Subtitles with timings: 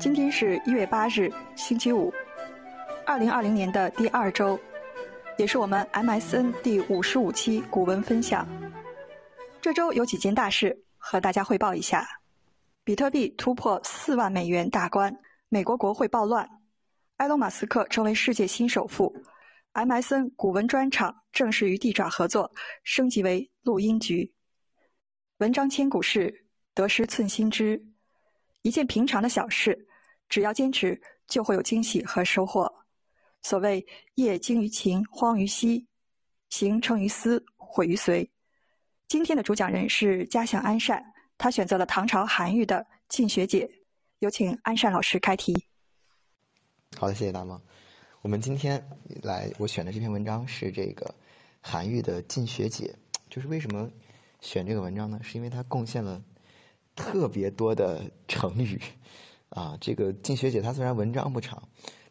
[0.00, 2.10] 今天是一月八日，星期五，
[3.04, 4.58] 二零二零年的第二周，
[5.36, 8.48] 也是我们 MSN 第五十五期古文分享。
[9.60, 12.08] 这周有几件大事和大家汇报一下：
[12.82, 15.14] 比特币突破四万美元大关，
[15.50, 16.48] 美国国会暴乱，
[17.18, 19.14] 埃隆·马斯克成为世界新首富
[19.74, 22.50] ，MSN 古文专场正式与地爪合作，
[22.84, 24.32] 升级为录音局。
[25.40, 27.84] 文章千古事，得失寸心知。
[28.62, 29.86] 一件平常的小事，
[30.30, 32.72] 只要坚持，就会有惊喜和收获。
[33.42, 33.84] 所谓
[34.14, 35.84] “业精于勤，荒于嬉；
[36.48, 38.30] 行成于思，毁于随”。
[39.08, 41.04] 今天的主讲人是嘉祥安善，
[41.36, 42.76] 他选择了唐朝韩愈的
[43.08, 43.66] 《进学解》，
[44.20, 45.52] 有请安善老师开题。
[46.96, 47.60] 好的，谢谢大妈。
[48.22, 48.82] 我们今天
[49.22, 51.12] 来，我选的这篇文章是这个
[51.60, 52.94] 韩愈的《进学解》，
[53.28, 53.90] 就是为什么
[54.40, 55.18] 选这个文章呢？
[55.22, 56.22] 是因为它贡献了。
[56.96, 58.78] 特别多的成语，
[59.50, 61.60] 啊，这个静学姐她虽然文章不长，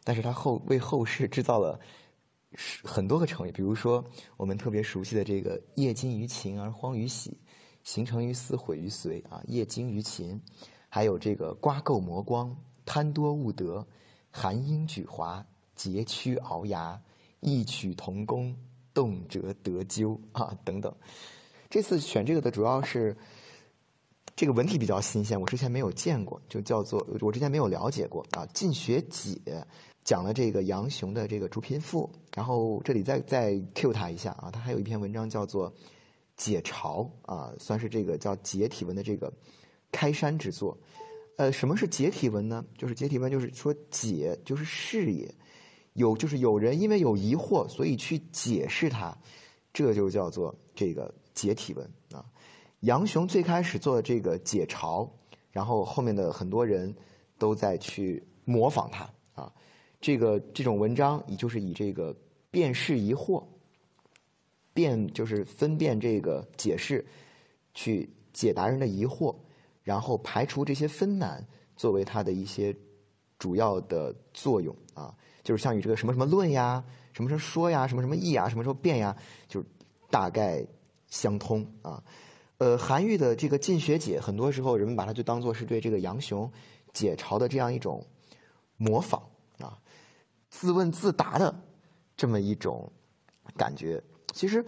[0.04, 1.80] 但是她后为后世制造了
[2.84, 4.04] 很多个成语，比如说
[4.36, 7.36] 我们特别熟悉的这个“业精于勤而荒于嬉，
[7.82, 10.38] 行成于思毁于随”啊，“业精于勤”，
[10.90, 13.86] 还有这个“刮垢磨光，贪多误得，
[14.30, 15.42] 含英举华，
[15.74, 17.00] 截屈鳌牙，
[17.40, 18.54] 异曲同工，
[18.92, 20.94] 动辄得咎”啊等等。
[21.70, 23.16] 这次选这个的主要是。
[24.40, 28.46] 这个文体比较新鲜，我之前没有见过，就叫做我之前没有了解过啊。
[28.54, 29.38] 《进学解》
[30.02, 35.70] 讲了这个杨雄的这个竹贫赋，然后这里再再 Q 他一下啊，他还有一篇文章叫做
[36.38, 39.30] 《解嘲》啊，算是这个叫解体文的这个
[39.92, 40.74] 开山之作。
[41.36, 42.64] 呃，什么是解体文呢？
[42.78, 45.30] 就是解体文就是说解就是释也，
[45.92, 49.14] 有就是有人因为有疑惑，所以去解释它，
[49.70, 52.24] 这就叫做这个解体文啊。
[52.80, 55.08] 杨雄最开始做这个解嘲，
[55.50, 56.94] 然后后面的很多人
[57.38, 59.52] 都在去模仿他啊。
[60.00, 62.16] 这个这种文章，也就是以这个
[62.50, 63.44] 辨识疑惑、
[64.72, 67.04] 辨就是分辨这个解释，
[67.74, 69.36] 去解答人的疑惑，
[69.82, 72.74] 然后排除这些分难，作为他的一些
[73.38, 75.14] 主要的作用啊。
[75.42, 79.14] 就是像与这个什么什么论呀、什么什么说呀、什么什么议呀、什么时候辩呀，
[79.48, 79.66] 就是
[80.08, 80.66] 大概
[81.08, 82.02] 相通啊。
[82.60, 86.52] 呃，韩愈的这个《进学解》，很多时候人们把它就当做是对这个杨雄
[86.92, 88.04] 解嘲的这样一种
[88.76, 89.22] 模仿
[89.60, 89.78] 啊，
[90.50, 91.58] 自问自答的
[92.18, 92.92] 这么一种
[93.56, 94.02] 感觉。
[94.34, 94.62] 其实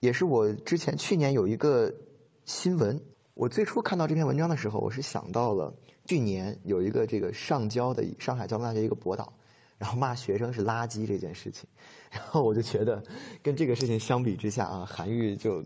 [0.00, 1.90] 也是我之前去年有一个
[2.44, 3.00] 新闻，
[3.32, 5.74] 我最初看到这篇文章的时候，我是想到了
[6.04, 9.32] 去年有一个这个上交的上海交通大学一个博导，
[9.78, 11.66] 然后骂学生是垃圾这件事情，
[12.12, 13.02] 然后我就觉得
[13.42, 15.64] 跟这个事情相比之下啊，韩愈就。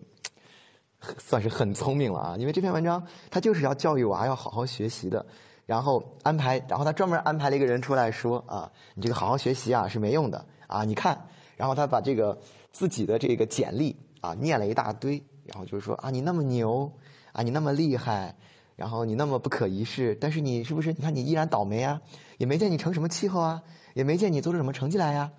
[1.19, 5.25] 算是很聪明了啊，因为这篇文章他就是要教育娃要好好学习的，
[5.67, 11.19] 然后安排，然后他专门安排了一个人出来说啊，你这个好好学习啊是没用的啊，你看，
[11.57, 12.39] 然后他把这个
[12.73, 16.91] 自己的这个简历啊念了一大堆，然后就是说啊你那么牛
[17.33, 18.35] 啊你那么厉害，
[18.77, 22.01] 然后你那么不可一世，但是你是不是你看你依然倒霉啊，
[22.39, 23.63] 也没见你成什么气候啊，
[23.95, 25.31] 也没见你做出什么成绩来呀。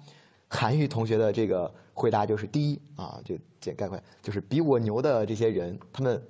[0.48, 6.22] 韩愈同学的这个回答就是：第一啊，就简概括，就是比我牛的这些人，他们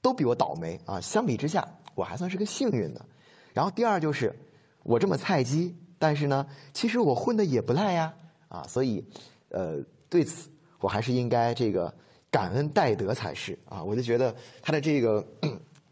[0.00, 0.98] 都比我倒霉啊。
[0.98, 3.04] 相比之下，我还算是个幸运的。
[3.52, 4.34] 然后第二就是，
[4.82, 8.14] 我这么菜鸡，但是呢，其实我混的也不赖呀
[8.48, 8.62] 啊。
[8.66, 9.04] 所以，
[9.50, 10.48] 呃，对此
[10.80, 11.94] 我还是应该这个
[12.30, 13.84] 感恩戴德才是啊。
[13.84, 15.22] 我就觉得他的这个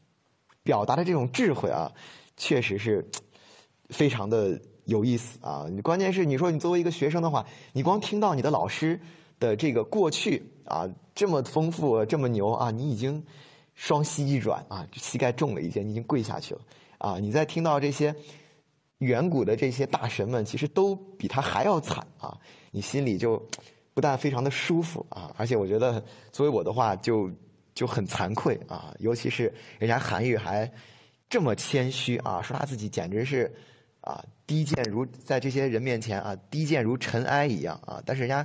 [0.64, 1.92] 表达的这种智慧啊，
[2.38, 3.06] 确实是
[3.90, 4.58] 非常的。
[4.84, 5.66] 有意思啊！
[5.70, 9.00] 你关键是你说你作为一个学生的话，你光听到你的老师
[9.38, 13.24] 的这个过去啊这么丰富这么牛啊，你已经
[13.74, 16.60] 双膝一软啊，膝盖重了一些，你已经跪下去了
[16.98, 17.18] 啊！
[17.20, 18.12] 你再听到这些
[18.98, 22.36] 远古的这些大神们，其实都比他还要惨啊！
[22.72, 23.40] 你心里就
[23.94, 27.30] 不但非常的舒服啊，而且我觉得作为我的话就
[27.72, 28.92] 就很惭愧啊！
[28.98, 30.68] 尤其是人家韩愈还
[31.30, 33.54] 这么谦虚啊，说他自己简直是。
[34.02, 38.02] 啊，低贱如在这些人面前啊，低贱如尘埃一样啊！
[38.04, 38.44] 但是人家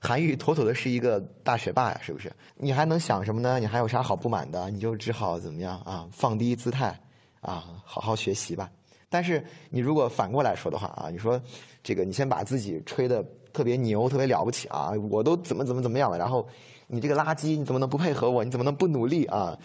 [0.00, 2.30] 韩愈妥妥的是一个大学霸呀，是不是？
[2.56, 3.60] 你还能想什么呢？
[3.60, 4.68] 你还有啥好不满的？
[4.68, 6.08] 你就只好怎么样啊？
[6.10, 6.98] 放低姿态
[7.40, 8.68] 啊，好好学习吧。
[9.08, 11.40] 但是你如果反过来说的话啊，你说
[11.84, 16.44] 这个你先把自己吹的特别牛、特别了不起啊，我都怎么怎么怎么样了，然后
[16.88, 18.42] 你这个垃圾，你怎么能不配合我？
[18.42, 19.56] 你怎么能不努力啊？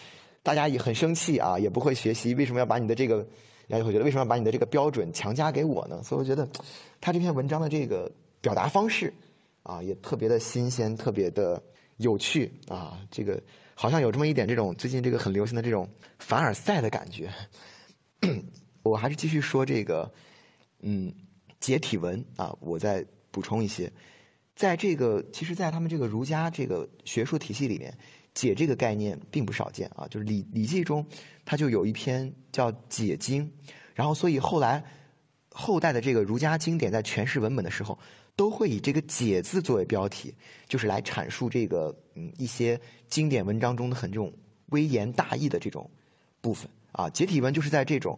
[0.43, 3.25] 大家也很生气啊，也不会学习，为什么要把你的这个？
[3.71, 6.03] 大家会觉得为什么要把你的这个标准强加给我呢？
[6.03, 6.45] 所以我觉得，
[6.99, 9.13] 他这篇文章的这个表达方式，
[9.63, 11.63] 啊，也特别的新鲜，特别的
[11.97, 12.99] 有趣啊。
[13.09, 13.41] 这个
[13.73, 15.89] 好像有这么一点这种最近这个很流行的这种
[16.19, 17.31] 凡尔赛的感觉。
[18.83, 20.11] 我还是继续说这个，
[20.81, 21.13] 嗯，
[21.59, 23.91] 解体文啊，我再补充一些，
[24.55, 27.97] 在这个其实，在他们这个儒家这个学术体系里面，
[28.33, 30.07] 解这个概念并不少见啊。
[30.09, 31.05] 就是《礼礼记》中，
[31.51, 33.45] 他就有一篇叫《解经》，
[33.93, 34.81] 然后所以后来
[35.49, 37.99] 后代的这个儒家经典在诠释文本的时候，
[38.37, 40.33] 都会以这个“解”字作为标题，
[40.69, 44.31] 就是来阐述这个嗯一些经典文章中的很这种
[44.67, 45.91] 微言大义的这种
[46.39, 47.09] 部分啊。
[47.09, 48.17] 解体文就是在这种。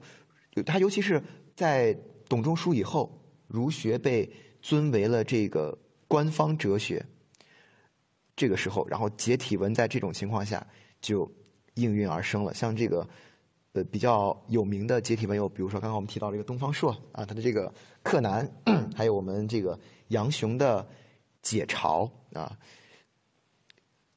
[0.68, 1.20] 它尤其是
[1.56, 1.98] 在
[2.30, 4.32] 董仲舒以后，儒学被
[4.62, 5.76] 尊为了这个
[6.08, 7.04] 官方哲学。
[8.36, 10.64] 这个时候，然后解体文在这种情况下
[11.02, 11.28] 就
[11.76, 12.54] 应运而生了。
[12.54, 13.08] 像这个
[13.74, 17.68] 呃比较有名的解体文有，比如说刚刚我们提到这个东方朔啊，他的这个
[18.04, 18.50] 《克难》，
[18.96, 19.80] 还有我们这个
[20.10, 20.84] 杨雄的
[21.42, 22.10] 《解嘲》
[22.40, 22.58] 啊。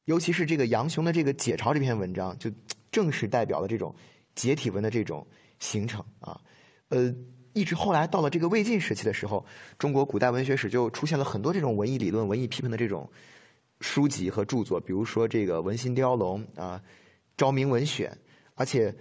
[0.04, 2.50] 尤其是这个杨雄的这个《解嘲》这篇文章，就
[2.90, 3.94] 正是代表了这种
[4.34, 5.26] 解体文的这种。
[5.58, 6.38] 形成啊，
[6.90, 7.10] 呃，
[7.54, 9.42] 一直后来到了这个魏晋时期的时候，
[9.78, 13.10] 中国古代文学史就出现了很多这种文艺理论、文艺批评的这种
[13.80, 16.78] 书籍和著作，比如说这个《文心雕龙》啊，
[17.36, 18.10] 《昭明文选》，
[18.54, 18.94] 而且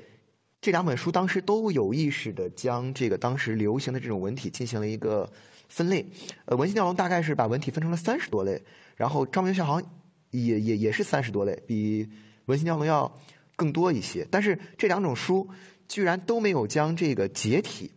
[0.61, 5.31] 这两本书当时都有意识的将这个当时流行的这种文体进行了一个
[5.67, 6.05] 分类。
[6.45, 8.61] 呃，《文心雕龙》大概是把文体分成了三十多类，
[8.95, 9.89] 然后《昭明文选》好像
[10.31, 12.03] 也也也是三十多类，比
[12.45, 13.19] 《文心雕龙》要
[13.55, 14.27] 更多一些。
[14.29, 15.47] 但是这两种书。
[15.87, 17.91] 居然都没有将这个解体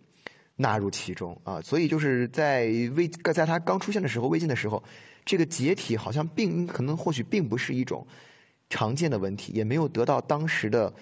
[0.56, 1.58] 纳入其中啊！
[1.62, 4.84] 所以就是在魏在它刚出现的时候，魏晋的时候，
[5.24, 8.06] 这个解体好像并可能或许并不是一种
[8.70, 10.92] 常见的文体，也没有得到当时的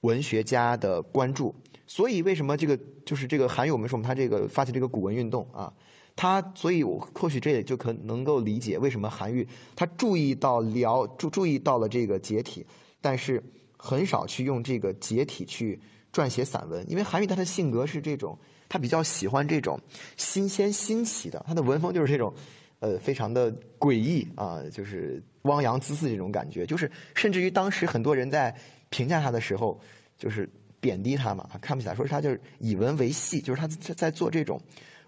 [0.00, 1.54] 文学家的关注。
[1.86, 5.72] 所以为什么这个就是这个韩愈我们说他这个发起这个古文运动啊？
[6.16, 12.66] 他所以我或许这也就可能够理解为什么韩愈他注意到了注注意到了这个解体，
[13.00, 13.42] 但是
[13.76, 15.80] 很少去用这个解体去。
[16.14, 19.80] 撰写散文，因为韩愈他的性格是这种，他比较喜欢这种
[20.16, 22.32] 新鲜新奇的，他的文风就是这种，
[22.78, 28.54] 呃，非常的诡异啊，就是汪洋恣肆这种感觉，就是甚至于当时很多人在
[28.90, 29.80] 评价他的时候，
[30.18, 30.48] 就是
[30.80, 34.60] 贬低他嘛，看不起他，说他就是以文为戏，就是他在做这种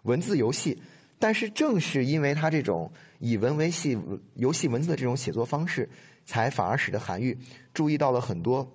[0.03, 0.81] 文字游戏。
[1.19, 3.99] 但是正是因为他这种以文为戏、
[4.35, 5.89] 游戏文字的这种写作方式，
[6.27, 7.39] 才反而使得韩愈
[7.73, 8.71] 注意到了很多。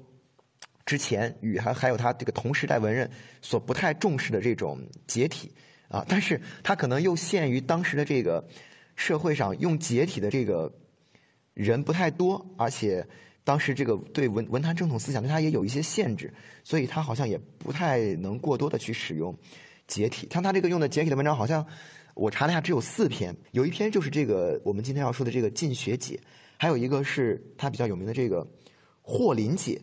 [0.83, 3.09] 之前与还还有他这个同时代文人
[3.41, 5.53] 所不太重视的这种解体
[5.87, 8.43] 啊，但是他可能又限于当时的这个
[8.95, 10.73] 社会上用解体的这个
[11.53, 13.05] 人不太多，而且
[13.43, 16.33] 当时这个对文文坛正统思想对他也有一些限制，
[16.63, 19.37] 所以他好像也不太能过多的去使用
[19.87, 20.27] 解体。
[20.31, 21.65] 像他这个用的解体的文章，好像
[22.13, 26.15] 我查了一下，只有四篇，有一篇就是这个我们今天要说的这个《进学解》，
[26.57, 28.43] 还有一个是他比较有名的这个
[29.01, 29.81] 《霍林解》。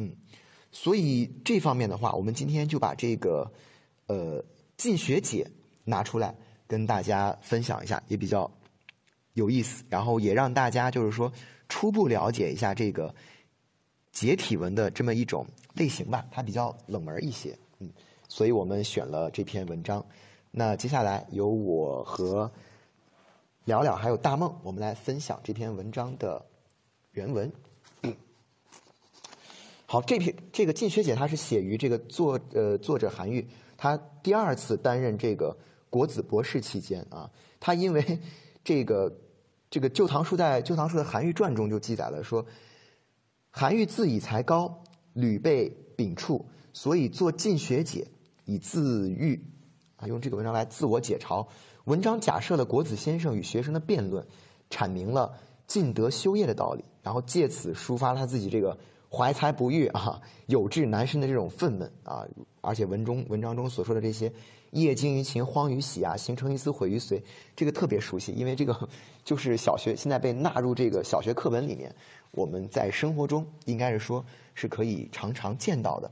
[0.00, 0.14] 嗯，
[0.70, 3.52] 所以这方面的话，我们今天就把这个
[4.06, 4.40] 呃
[4.76, 5.44] 《进学解》
[5.84, 6.32] 拿出来
[6.68, 8.48] 跟大家分享一下，也比较
[9.38, 11.32] 有意思，然后也让大家就是说
[11.68, 13.14] 初步了解一下这个
[14.10, 17.88] 解体文的这么一种类型吧，它比较冷门一些，嗯，
[18.28, 20.04] 所以我们选了这篇文章。
[20.50, 22.50] 那接下来由我和
[23.64, 26.44] 聊聊还有大梦，我们来分享这篇文章的
[27.12, 27.52] 原文。
[29.86, 33.46] 好，这篇这个《进学姐她是写于这个作呃作者韩愈
[33.76, 35.56] 他第二次担任这个
[35.88, 38.18] 国子博士期间啊，他因为
[38.64, 39.10] 这个
[39.70, 42.46] 这个《旧唐书》在《旧唐书》的韩愈传中就记载了说，
[43.50, 44.82] 韩愈自以才高，
[45.12, 48.04] 屡被秉黜，所以作《进学解》
[48.44, 49.44] 以自愈
[49.96, 51.46] 啊，用这个文章来自我解嘲。
[51.84, 54.26] 文章假设了国子先生与学生的辩论，
[54.70, 55.34] 阐明了
[55.66, 58.78] 进德修业的道理，然后借此抒发他自己这个。
[59.10, 62.26] 怀才不遇啊，有志难伸的这种愤懑啊，
[62.60, 64.30] 而且文中文章中所说的这些
[64.72, 67.24] “业精于勤，荒于喜”啊，“行成于思，毁于随”，
[67.56, 68.86] 这个特别熟悉，因为这个
[69.28, 71.94] 就是小学现在被纳入这个小学课文里面，
[72.30, 76.10] 我们在生活中应该是说是可以常常见到的。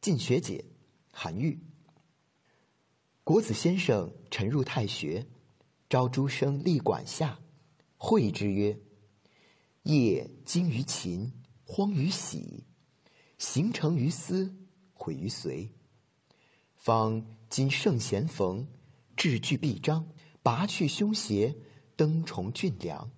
[0.00, 0.64] 进学解，
[1.12, 1.56] 韩愈。
[3.22, 5.24] 国子先生晨入太学，
[5.88, 7.38] 召诸生立馆下，
[7.96, 8.76] 会之曰
[9.84, 11.32] ：“业精于勤。”
[11.70, 12.64] 荒于喜，
[13.38, 14.52] 行成于思，
[14.94, 15.70] 毁于随。
[16.74, 18.66] 方今圣贤逢，
[19.16, 20.08] 志具必彰，
[20.42, 21.54] 拔去凶邪，
[21.98, 23.10] 登崇峻梁。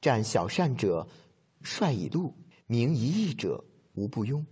[0.00, 1.06] 战小善者，
[1.62, 2.34] 率以路；
[2.66, 3.62] 明一义者，
[3.92, 4.44] 无不庸。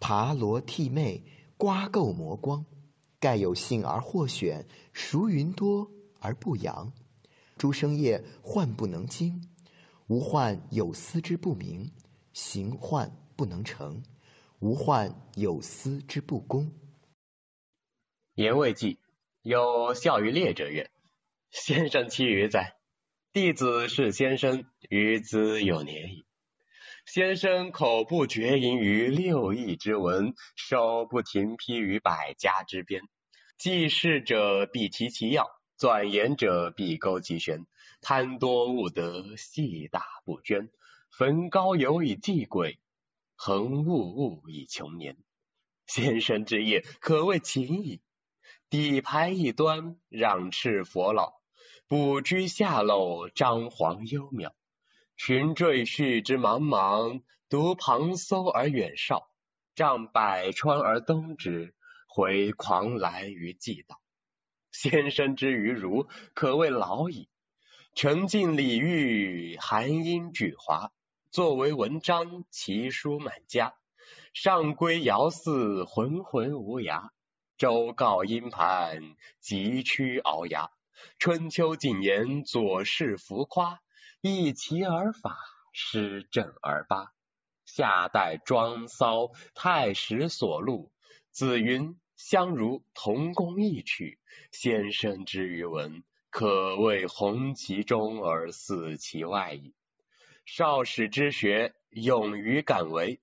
[0.00, 1.22] 爬罗剔魅，
[1.58, 2.64] 刮垢磨光。
[3.18, 6.90] 盖有幸而获选，孰云多而不扬？
[7.58, 9.46] 诸生业患不能精，
[10.06, 11.92] 吾患有思之不明。
[12.32, 14.02] 行患不能成，
[14.60, 16.72] 无患有思之不公。
[18.36, 18.96] 言未尽，
[19.42, 20.90] 有笑于列者曰
[21.52, 22.79] ：“先生其余哉？
[23.32, 26.24] 弟子是先生，于兹有年矣。
[27.06, 33.02] 先生口不绝吟于六艺之文，手不停披于百家之编。
[33.56, 35.46] 记事者必提其要，
[35.76, 37.66] 钻研者必钩其玄。
[38.00, 40.68] 贪多务得，细大不捐。
[41.16, 42.80] 焚高游以济贵，
[43.36, 45.16] 恒物物以穷年。
[45.86, 48.00] 先生之业，可谓勤矣。
[48.68, 51.38] 底牌一端，让赤佛老。”
[51.90, 54.52] 不居下漏，张皇幽渺；
[55.16, 59.28] 寻赘序之茫茫，独旁搜而远绍。
[59.74, 61.74] 仗百川而东之，
[62.06, 64.00] 回狂澜于既道。
[64.70, 67.28] 先生之于儒，可谓老矣。
[67.96, 70.92] 沉浸礼遇，含英举华，
[71.32, 73.74] 作为文章，奇书满家。
[74.32, 77.08] 上归尧祀，浑浑无涯；
[77.56, 80.70] 周告殷盘，急趋鳌牙。
[81.18, 83.80] 春秋谨言，左氏浮夸，
[84.20, 85.36] 一齐而法，
[85.72, 87.12] 施正而八。
[87.64, 90.90] 夏代庄骚，太史所录。
[91.30, 94.18] 子云：相如同工异曲。
[94.50, 99.74] 先生之于文，可谓弘其中而祀其外矣。
[100.44, 103.20] 少史之学，勇于敢为，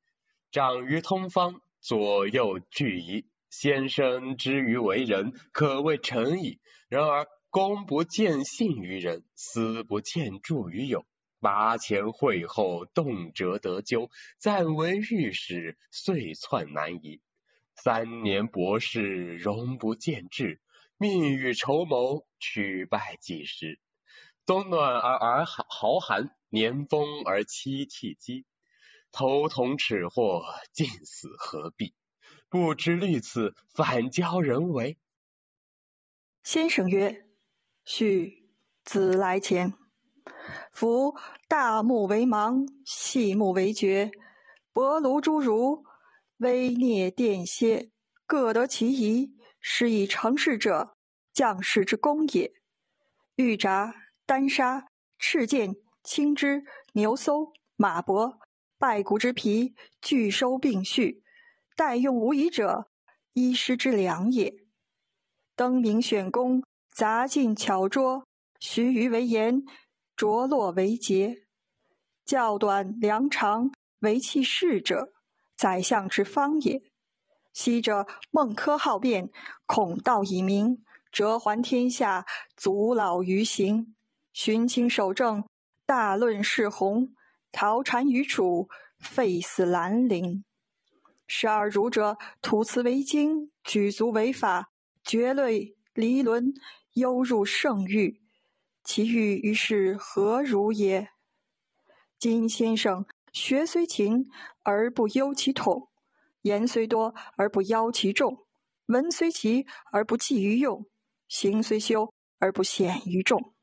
[0.52, 3.28] 长于通方，左右俱宜。
[3.50, 6.60] 先生之于为人，可谓诚矣。
[6.88, 7.28] 然而。
[7.50, 11.06] 公不见信于人，私不见助于友。
[11.40, 17.22] 拔前会后，动辄得咎；暂为御史，遂窜难移。
[17.76, 20.60] 三年博士，荣不见志；
[20.98, 23.80] 命与筹谋，取败几时。
[24.46, 28.46] 冬暖而而豪寒，年丰而戚戚饥。
[29.12, 31.94] 头同齿祸，尽死何必？
[32.50, 34.98] 不知虑此，反教人为。
[36.44, 37.27] 先生曰。
[37.90, 38.44] 序
[38.84, 39.74] 子来前，
[40.74, 41.16] 夫
[41.48, 44.12] 大木为盲，细木为绝，
[44.74, 45.86] 薄炉诸儒，
[46.40, 47.90] 微聂殿蝎，
[48.26, 50.98] 各得其宜，是以成事者，
[51.32, 52.52] 将士之功也。
[53.38, 58.38] 玉札、丹砂、赤剑、青枝、牛搜、马搏、
[58.78, 61.24] 败骨之皮，俱收并蓄，
[61.78, 62.90] 待用无疑者，
[63.32, 64.54] 医师之良也。
[65.56, 66.62] 登明选功。
[66.98, 68.26] 杂进巧拙，
[68.60, 69.64] 须臾为言，
[70.16, 71.44] 着落为节。
[72.26, 75.14] 较短量长，为其事者，
[75.56, 76.82] 宰相之方也。
[77.54, 79.30] 昔者孟轲好辩，
[79.68, 82.26] 孔道以明，折还天下，
[82.56, 83.94] 足老于行；
[84.34, 85.48] 荀卿守正，
[85.86, 87.14] 大论士弘，
[87.52, 90.44] 陶禅于楚，废死兰陵。
[91.28, 94.72] 十二儒者，吐词为经，举足为法，
[95.04, 96.52] 绝类离伦。
[96.98, 98.24] 忧入圣域，
[98.84, 101.10] 其欲于是何如也？
[102.18, 104.28] 今先生学虽勤
[104.64, 105.90] 而不忧其统，
[106.42, 108.48] 言虽多而不邀其众，
[108.88, 110.88] 文虽奇而不济于用，
[111.28, 113.54] 行虽修而不显于众。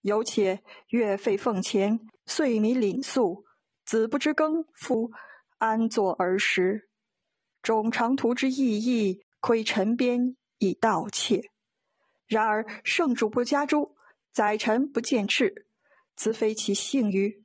[0.00, 3.44] 有且月费俸钱，岁米廪粟，
[3.84, 5.10] 子不知耕，夫
[5.58, 6.88] 安坐而食？
[7.60, 11.50] 种长途之意义，窥陈边以盗窃。
[12.28, 13.96] 然而圣主不加诛，
[14.32, 15.66] 宰臣不见斥，
[16.14, 17.42] 此非其幸于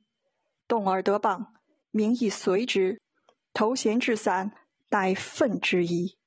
[0.68, 1.54] 动而得棒，
[1.90, 2.98] 名亦随之；
[3.54, 4.52] 头衔至散，
[4.90, 6.18] 待愤之矣。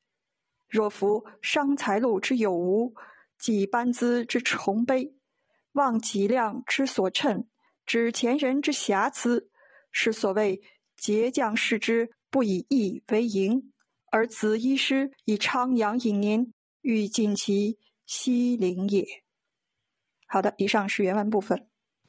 [0.68, 2.96] 若夫伤财禄之有无，
[3.38, 5.14] 计班资之崇卑，
[5.74, 7.48] 忘己量之所称，
[7.86, 9.50] 指前人之瑕疵，
[9.92, 10.62] 是所谓
[10.98, 13.72] 节将士之不以义为营，
[14.10, 17.78] 而子医师以昌阳引年，欲尽其。
[18.08, 19.06] 西陵也。
[20.28, 21.68] 好的，以上是原文部分，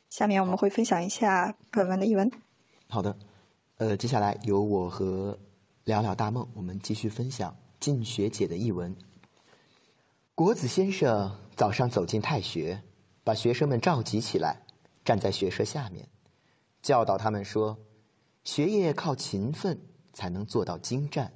[0.08, 2.30] 下面我们会分享一下本文的译文。
[2.88, 3.18] 好的，
[3.78, 5.36] 呃，接下来由我和
[5.82, 8.94] 聊聊大梦，我们继续分享进学姐的译文。
[10.36, 12.80] 国子先生早上走进太学，
[13.24, 14.62] 把学生们召集起来，
[15.04, 16.08] 站在学舍下面，
[16.80, 17.76] 教导他们说：
[18.44, 19.80] 学业靠勤奋
[20.12, 21.32] 才能做到精湛，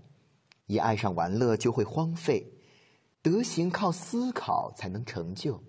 [0.66, 2.51] 一爱上玩乐就会荒废。
[3.22, 5.62] 德行靠思考才能成就，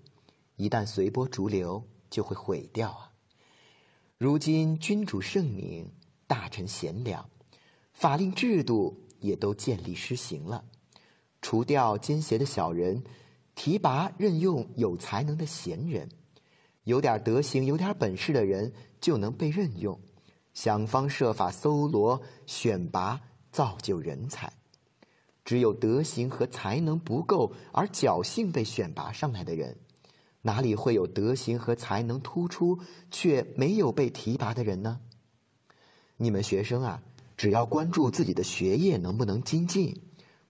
[0.56, 3.12] 一旦随波逐流就会毁掉啊！
[4.18, 5.92] 如今君主圣明，
[6.26, 7.30] 大臣贤良，
[7.92, 10.66] 法令制度也都建立施行了，
[11.44, 13.04] 除掉奸邪的小人，
[13.54, 16.10] 提拔任用有才能的贤人，
[16.86, 20.02] 有点德行、有点本事的人就能被任用，
[20.56, 24.52] 想方设法搜罗、选拔、造就人才。
[25.46, 29.78] 只有德行和才能不够而侥幸被选拔上来的人，
[30.42, 32.80] 哪里会有德行和才能突出
[33.12, 35.00] 却没有被提拔的人呢？
[36.18, 37.04] 你们学生啊，
[37.36, 40.02] 只要关注自己的学业能不能精进，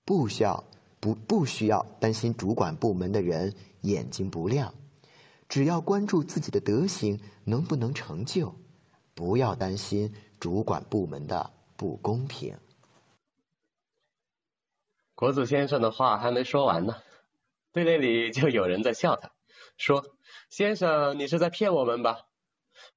[0.06, 0.64] 不需要
[1.00, 4.74] 不不需要担心主管部门的人眼睛不亮，
[5.50, 8.54] 只要关注自己的德行能不能成就，
[9.16, 12.56] 不要担心主管部门的不公平。
[15.24, 16.98] 国子先生的话还没说完呢，
[17.72, 19.32] 队列里就有人在笑他，
[19.78, 20.04] 说
[20.52, 22.26] ：“先生，你是在骗我们吧？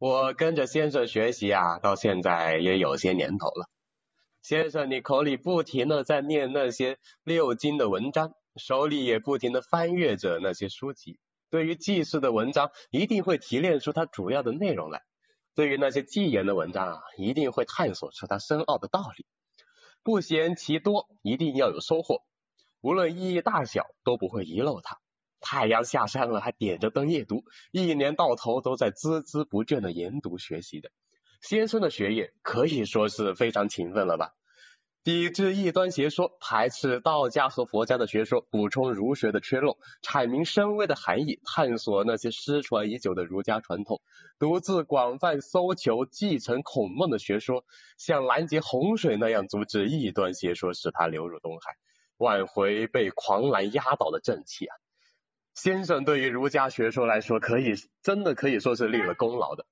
[0.01, 3.69] 我跟着先生学习啊，到现在也有些年头了。
[4.43, 11.21] 先生，你口里不停的在念那些六经的文章，手里也不停的翻阅着那些书籍。
[11.49, 14.99] 对于记事的文章，一定会提炼出它主要的内容来；
[15.55, 19.25] 对于那些记言的文章啊，一定会探索出它深奥的道理。”
[20.07, 22.23] 不嫌其多，一定要有收获。
[22.81, 25.01] 无论意义大小，都不会遗漏它。
[25.41, 30.93] 太阳下山了，还点着灯夜读，一年到头都在孜孜不倦的研读学习的。
[31.43, 34.31] 先生的学业可以说是非常勤奋了吧？
[35.07, 44.01] 抵制异端邪说，排斥道家和佛家的学说，补充儒学的缺漏，阐明深微的含义，探索那些失传已久的儒家传统，
[44.41, 47.65] 独自广泛搜求继承孔孟的学说，
[47.97, 51.77] 像拦截洪水那样阻止异端邪说使它流入东海，
[52.17, 54.75] 挽回被狂澜压倒的正气啊！
[55.55, 59.67] 先生对于儒家学说来说，可以真的可以说是立了功劳的。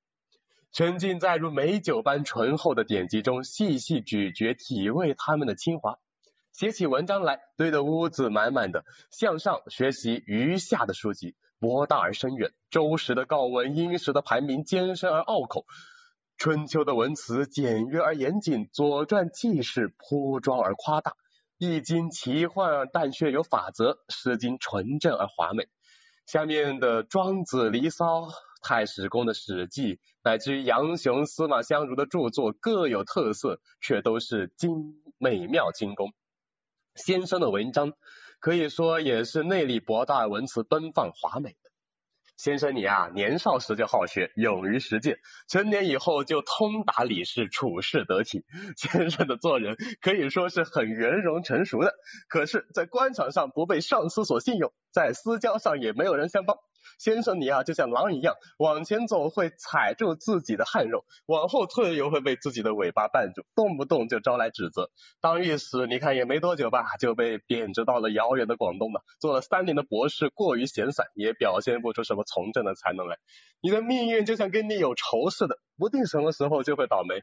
[0.75, 6.01] 沉浸在如美酒般醇厚的典籍中，细细咀嚼、体味它们的清华，
[6.53, 8.85] 写起文章来，堆得屋子满满的。
[9.13, 12.53] 向上学习余下的书籍，博大而深远。
[12.71, 15.65] 周时的告文，殷实的排名，艰深而拗口。
[16.39, 21.15] 春秋的文辞简约而严谨，左传记事铺装而夸大。
[21.57, 25.69] 易经奇幻而但却有法则，诗经纯正而华美。
[26.27, 28.27] 下面的庄子、离骚。
[28.65, 36.13] 太史公的《史记》，乃至于杨雄、司马相如的著作各有特色，却都是精美妙精工。
[36.95, 37.93] 先生的文章
[38.41, 41.57] 可以说也是内力博大、文辞奔放华美。
[42.37, 48.45] 先生你啊，年少时就好学，勇于实践，成年以后就通达理事，处事得体。
[48.77, 51.95] 先生的做人可以说是很圆融成熟的，
[52.29, 56.57] 可是，在官场上不被上司所信用，在私交上也没有人相帮。
[56.99, 64.91] 先生，你啊，就像狼一样，往前走会踩住自己的汗肉，往后退又会被自己的尾巴绊住，动不动就招来指责。
[65.21, 73.19] 当御史，你看也没多久吧，就被贬谪到了遥远的广东了，做了三年的博士，过于闲散，也表现不出什么从政的才能来。
[73.61, 77.23] 你的命运就像跟你有仇似的，不定什么时候就会倒霉。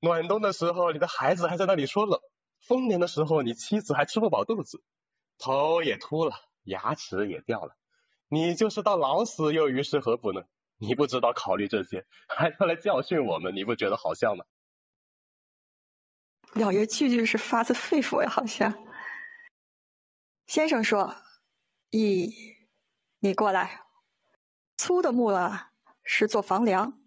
[0.00, 2.18] 暖冬的时候，你的孩子还在那里说冷；
[2.60, 4.82] 丰年的时候，你妻子还吃不饱肚子，
[5.38, 7.76] 头也秃了，牙齿也掉了。
[8.32, 10.42] 你就是到老死又于事何补呢？
[10.78, 14.42] 你不知道考虑这些，还要来教训我们，你不觉得好笑吗？
[16.54, 18.72] 老爷句句是发自肺腑呀，好像。
[20.46, 21.14] 先生说
[21.92, 22.32] ：“咦，
[23.18, 23.82] 你过来，
[24.78, 25.70] 粗的木啊
[26.02, 26.98] 是做房梁，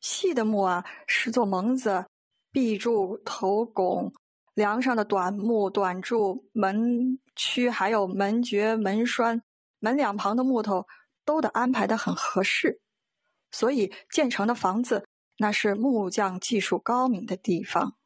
[0.00, 2.06] 细的木啊是做蒙子、
[2.52, 4.12] 壁柱、头拱，
[4.54, 9.42] 梁上的短木、短柱、门区还有门橛、门栓。”
[9.80, 10.86] 门两旁的木头
[11.24, 12.80] 都得安排的很合适，
[13.50, 15.06] 所以建成的房子
[15.38, 17.96] 那是木匠技术高明的地方。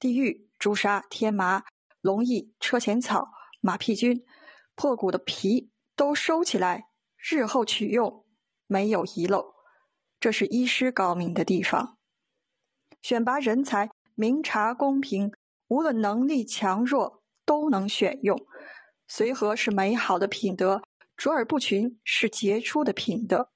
[0.00, 1.64] 地玉、朱砂、天麻、
[2.00, 3.28] 龙翼、车前草、
[3.60, 4.24] 马屁菌、
[4.74, 8.24] 破骨的皮都收起来，日后取用
[8.66, 9.54] 没有遗漏。
[10.20, 11.98] 这是医师高明的地方。
[13.02, 15.32] 选拔人才明察公平，
[15.68, 18.36] 无论能力强弱都能选用。
[19.08, 20.82] 随和是美好的品德，
[21.16, 23.50] 卓尔不群是杰出的品德。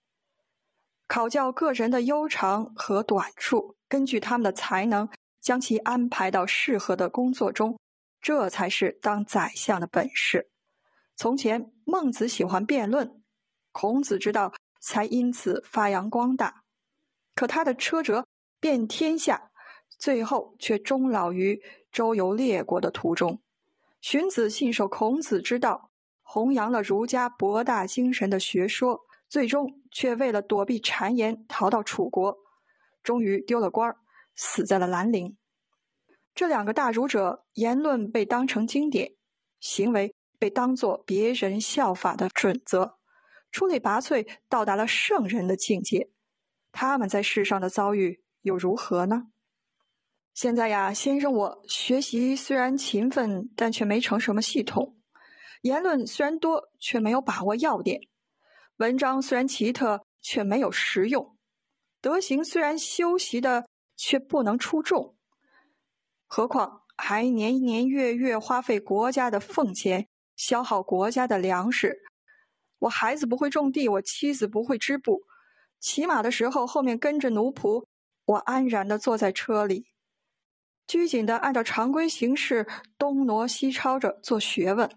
[1.07, 5.09] 考教个人的优长和短处，根据他们的才能，
[5.41, 7.79] 将其安排到适合的工作中，
[8.23, 10.51] 这才是当宰相的本事。
[11.15, 13.23] 从前孟子喜欢辩论，
[13.73, 16.63] 孔子知道，才因此发扬光大。
[17.35, 18.27] 可他的车辙
[18.59, 19.51] 遍天下，
[19.99, 21.63] 最后却终老于
[21.93, 23.43] 周游列国的途中。
[24.03, 32.37] 荀子信守孔子之道，弘扬了儒家博大精神的学说，最终却为了躲避谗言逃到楚国，
[33.05, 33.97] 终于丢了官儿，
[34.35, 35.37] 死在了兰陵。
[36.35, 39.13] 这两个大儒者言论被当成经典，
[39.61, 42.99] 行为被当作别人效法的准则，
[43.53, 46.11] 出类拔萃，到达了圣人的境界。
[46.73, 49.29] 他们在世上的遭遇又如何呢？
[50.35, 54.95] 现在呀，先生，我学习虽然勤奋，但却没成什么系统；
[55.61, 58.01] 言论虽然多，却没有把握要点；
[58.79, 61.37] 文章虽然奇特，却没有实用；
[62.01, 65.15] 德行虽然修习的，却不能出众。
[66.27, 71.99] 何况还年年月月花费国家的俸钱，消耗国家的粮食。
[72.79, 75.21] 我孩子不会种地，我妻子不会织布，
[75.79, 77.85] 骑马的时候后面跟着奴仆，
[78.25, 79.92] 我安然的坐在车里。
[80.87, 82.67] 拘谨的按照常规形式
[82.99, 84.91] 东挪西抄着做学问，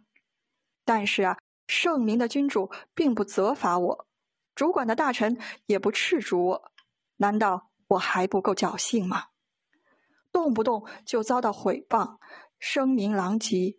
[0.83, 4.07] 但是啊，圣明的君主并不责罚我，
[4.53, 6.71] 主管的大臣也不斥逐我，
[7.17, 9.27] 难道我还不够侥幸吗？
[10.31, 12.17] 动不动就遭到毁谤，
[12.59, 13.77] 声名狼藉，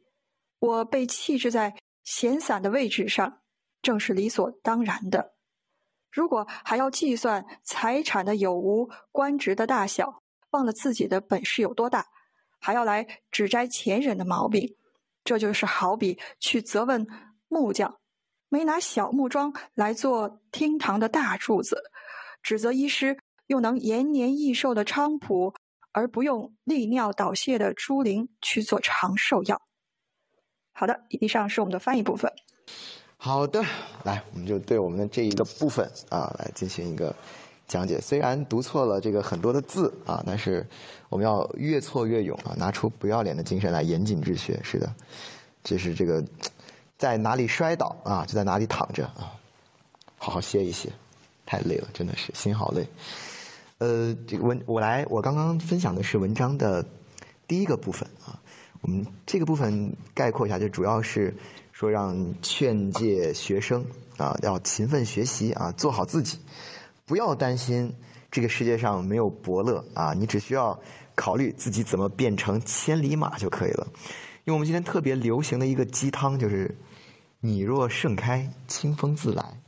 [0.59, 3.43] 我被弃置在闲散的位置上，
[3.83, 5.35] 正是理所当然的。
[6.11, 12.07] 如果还要计算财产的有无、官职的大小，忘了自己的本事有多大，
[12.59, 14.77] 还要来指摘前人的毛病，
[15.25, 17.07] 这就是好比去责问
[17.49, 17.99] 木匠
[18.49, 21.83] 没拿小木桩来做厅堂的大柱子，
[22.43, 25.55] 指责医师用能延年益寿的菖蒲，
[25.93, 29.61] 而不用利尿导泻的猪苓去做长寿药。
[30.73, 32.33] 好的，以上是我们的翻译部分。
[33.17, 33.65] 好的，
[34.05, 37.15] 来，我们就对我们的这一个部分啊，来进行一个。
[37.69, 40.65] 讲解虽然读错了这个很多的字啊，但是
[41.09, 44.61] 我们要越挫越勇啊，拿出不要脸的精神来严谨治学。
[44.63, 44.95] 是的，
[45.65, 46.25] 这是这个
[46.97, 49.35] 在哪里摔倒啊，就在哪里躺着啊，
[50.17, 50.93] 好好歇一歇，
[51.45, 52.87] 太累了，真的是心好累。
[53.79, 56.87] 呃，这个文我来，我刚刚分享的是文章的
[57.49, 58.41] 第一个部分啊，
[58.81, 61.35] 我们这个部分概括一下，就主要是
[61.73, 63.85] 说让劝诫学生
[64.17, 66.39] 啊，要勤奋学习啊，做好自己。
[67.07, 67.95] 不要担心
[68.33, 70.13] 这个世界上没有伯乐啊！
[70.13, 70.77] 你只需要
[71.15, 73.87] 考虑自己怎么变成千里马就可以了。
[74.45, 76.77] 因为我们今天特别流行的一个鸡汤就是
[77.39, 79.63] “你若盛开，清风自来”。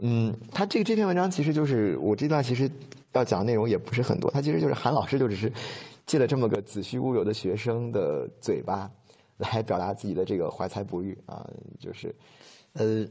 [0.00, 2.70] 嗯，他这个这篇文章其实就是我这段其实
[3.12, 5.50] 要讲的内容也不是很多，他其实就是韩老师就只是
[6.04, 8.90] 借了这么个子虚乌有的学生的嘴巴
[9.38, 12.14] 来表达自己的这个怀才不遇啊，就是
[12.74, 13.06] 呃，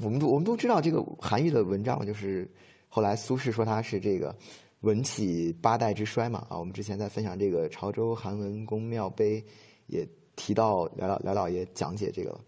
[0.00, 2.50] 我们都我们都知道这个韩愈的文章就是。
[2.92, 4.36] 后来苏轼说他是这个
[4.80, 9.44] 文起八代之衰嘛啊，我们之前在分享这个潮州韩文公庙碑，
[9.86, 12.40] 也提到梁老梁老爷讲解这个了，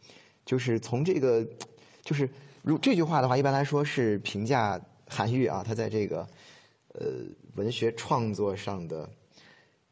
[0.45, 1.47] 就是从这个
[2.03, 2.29] 就是
[2.61, 6.27] 如这句话的话，一般来说是评价韩愈啊，他在这个
[6.89, 7.23] 呃
[7.55, 9.09] 文学创作上的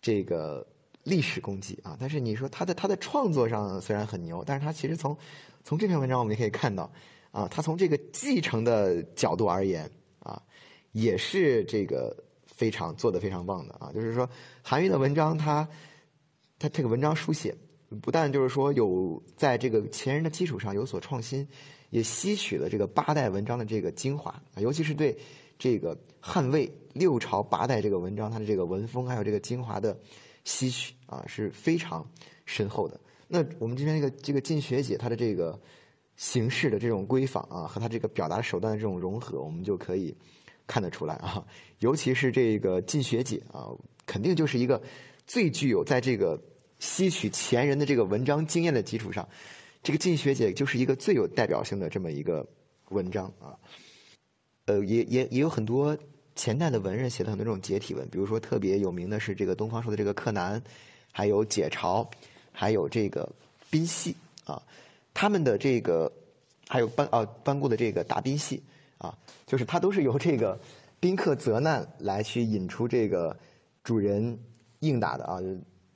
[0.02, 0.66] 这个
[1.04, 1.96] 历史功绩啊。
[2.00, 5.16] 但是你说他在他的创作上虽然很牛，但是他其实从
[5.62, 6.90] 从这篇文章我们也可以看到
[7.30, 9.88] 啊，他从这个继承的角度而言。
[10.92, 13.90] 也是这个非常做的非常棒的啊！
[13.92, 14.28] 就是说，
[14.62, 15.68] 韩愈的文章，他
[16.58, 17.54] 他这个文章书写，
[18.02, 21.46] 不但就是说有在这个前人的基础上有所创新，
[21.90, 25.16] 也吸取了这个八代文章的这个精华，尤其是对
[25.58, 29.98] 这个汉魏六朝八代这个文章，它的这个文风还有这个精华的
[30.44, 32.06] 吸取啊，是非常
[32.46, 33.00] 深厚的。
[33.28, 35.58] 那我们今天这个这个进学姐，她的这个。
[36.16, 40.14] 形式的这种闺房啊，和她这个表达手段的这种融合，我们就可以
[40.70, 41.44] 看得出来啊。
[41.82, 43.66] 尤其是这个进学姐啊，
[44.06, 44.80] 肯定就是一个
[45.26, 46.40] 最具有在这个
[46.78, 49.26] 吸取前人的这个文章经验的基础上，
[49.82, 52.46] 这个进学姐就是一个最有代表性的这么一个
[52.90, 53.58] 文章啊。
[54.66, 55.96] 呃，也也也有很多
[56.36, 60.62] 前代的文人写的很多这种解体文，比如说特别有名的是这个东方朔的这个柯南，
[61.10, 62.06] 还有解嘲，
[62.52, 63.28] 还有这个
[63.70, 64.62] 宾戏啊。
[65.12, 66.12] 他们的这个
[66.68, 68.62] 还有班啊班固的这个答宾戏，
[69.50, 70.56] 就是他都是由这个
[71.00, 73.36] 宾客责难来去引出这个
[73.82, 74.38] 主人
[74.78, 75.40] 应答的啊。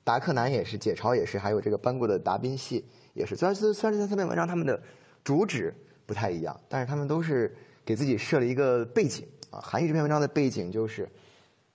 [0.03, 3.33] 达克南也是，解嘲也是，还有这个班固的答宾戏也是。
[3.33, 4.77] 虽然虽然这三篇文章他们的
[5.23, 5.73] 主旨
[6.05, 9.61] 不太一样，但是他们都是给自己设了一个背景啊。
[9.61, 11.07] 韩愈这篇文章的背景就是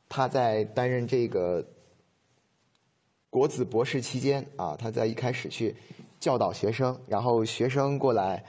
[0.07, 1.67] 他在担任这个
[3.31, 5.75] 国子博士期间啊，他在一开始去。
[6.21, 8.45] 教导学生，然后学生过来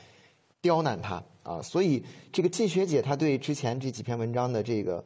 [0.62, 5.04] 刁难他啊，所以这个季学姐她对之前这几篇文章的这个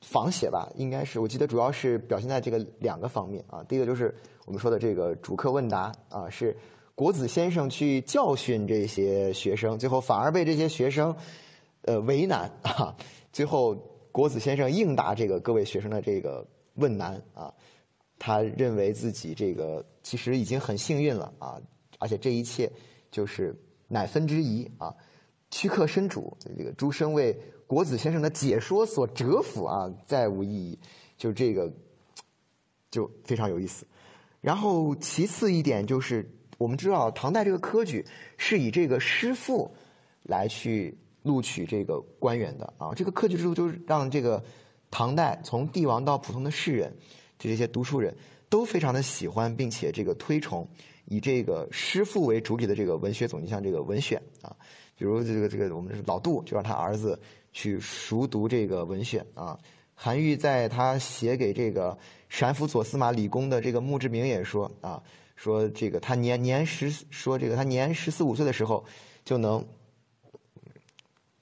[0.00, 3.62] 仿写吧，应该是我记得主要是表现在这个两个方面啊。
[3.64, 4.14] 第一个就是
[4.46, 6.56] 我们说的这个主客问答啊，是
[6.94, 11.14] 国子先生去教训这些学生，最后反而被这些学生
[11.82, 12.96] 呃为难啊，
[13.32, 13.74] 最后
[14.12, 17.52] 国子先生应答这个各位学生的这个问难啊。
[18.22, 21.58] 他认为自己这个其实已经很幸运了啊，
[21.98, 22.70] 而且这一切
[23.10, 24.94] 就是乃分之一啊，
[25.50, 27.36] 躯壳身主，这个诸生为
[27.66, 30.78] 国子先生的解说所折服啊，再无意义。
[31.16, 31.70] 就这个
[32.90, 33.86] 就非常有意思。
[34.40, 38.04] 然后其次一点就是，我们知道唐代这个科举
[38.38, 39.70] 是以这个诗赋
[40.22, 44.42] 来去录取这个官员的啊，这个科举制度就是让这个
[44.90, 46.96] 唐代从帝王到普通的士人，
[47.38, 48.16] 这些读书人
[48.48, 50.66] 都非常的喜欢，并且这个推崇
[51.04, 54.56] 以这个诗赋为主体的这个文学总集，像这个文选啊，
[55.00, 57.18] 比如这个这个我们老杜就让他儿子
[57.54, 59.58] 去熟读这个文选啊。
[59.94, 61.96] 韩愈在他写给这个
[62.28, 65.02] 陕府左司马李公的这个墓志铭也说啊，
[65.36, 68.84] 说这个他年年十说这个他年十四五岁的时候
[69.24, 69.66] 就能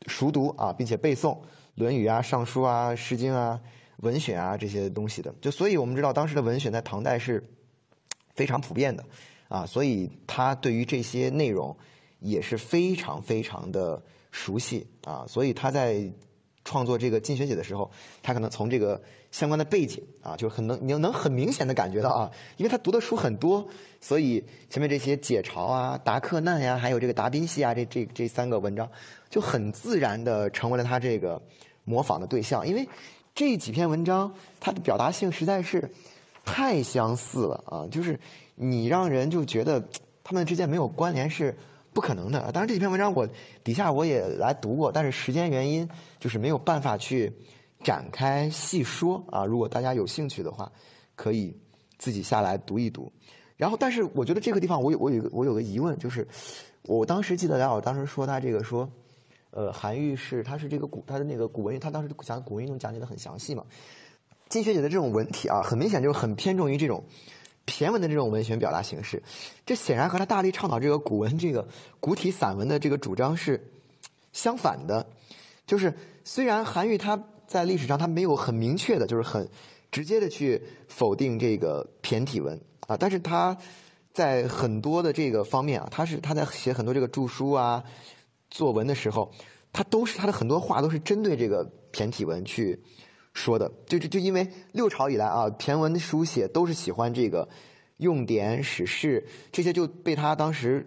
[0.06, 1.34] 熟读啊，并且背诵
[1.74, 3.60] 《论语》啊、《尚书》啊、《诗经》啊、
[3.96, 5.34] 文选啊这些东西的。
[5.40, 7.44] 就所以我们知道，当时的文选在唐代是
[8.36, 9.04] 非常普遍的
[9.48, 11.76] 啊，所以他对于这些内容
[12.20, 16.10] 也是非常非常的熟悉啊，所以他在。
[16.64, 17.90] 创作这个进学姐的时候，
[18.22, 19.00] 他可能从这个
[19.30, 23.66] 相关的背景啊，就很能你能很明显的感觉到啊，因为他读的书很多，
[24.02, 28.86] 所以前面这些解嘲啊、达克难呀，还有这个达宾戏啊，这这这三个文章
[29.30, 31.40] 就很自然的成为了他这个
[31.84, 32.86] 模仿的对象，因为
[33.34, 35.90] 这几篇文章它的表达性实在是
[36.44, 38.20] 太相似了啊，就是
[38.56, 39.82] 你让人就觉得
[40.22, 41.56] 他们之间没有关联是。
[41.92, 42.40] 不可能的。
[42.52, 43.28] 当然，这篇文章我
[43.64, 45.88] 底下我也来读过，但是时间原因
[46.20, 47.32] 就是没有办法去
[47.82, 49.44] 展开细说啊。
[49.44, 50.70] 如果大家有兴趣的话，
[51.16, 51.56] 可以
[51.98, 53.10] 自己下来读一读。
[53.56, 56.26] 然后，但是我觉得这个地方我有我有我有个疑问，就是
[56.82, 58.88] 我当时记得梁老当时说他这个说，
[59.50, 63.64] 呃，韩愈是他是这个古他的那个古文，他当时讲古文运动讲解的很详细嘛。
[64.48, 67.02] 金学姐的这种文体啊，很明显就是很偏重于这种。
[67.68, 69.22] 骈文的这种文学表达形式，
[69.66, 71.68] 这显然和他大力倡导这个古文、这个
[72.00, 73.62] 古体散文的这个主张是
[74.32, 75.06] 相反的。
[75.66, 75.92] 就是
[76.24, 79.46] 虽然韩愈他在历史上他没有很明确的，就是很
[79.92, 83.56] 直接的去否定这个骈体文啊，但是他
[84.14, 87.84] 在很多的这个方面啊，他是他在写很多这个著书啊、
[88.50, 89.30] 作文的时候，
[89.72, 92.80] 他都是他的很多话都是针对这个骈体文去。
[93.38, 97.48] 说的就就就因为六朝以来啊，骈文的书写都是喜欢这个
[97.98, 100.84] 用典史事这些，就被他当时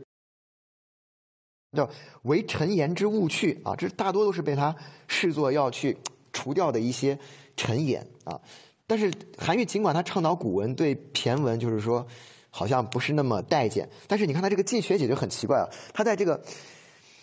[1.72, 1.90] 叫
[2.24, 4.76] 为陈言之误去啊，这大多都是被他
[5.08, 5.98] 视作要去
[6.34, 7.18] 除掉的一些
[7.56, 8.42] 陈言啊。
[8.86, 12.06] 但是韩愈尽管他倡导古文，对骈文就是说
[12.50, 16.44] 好像不是那么待见，但是你看他这个进学解就很奇怪了，他在这个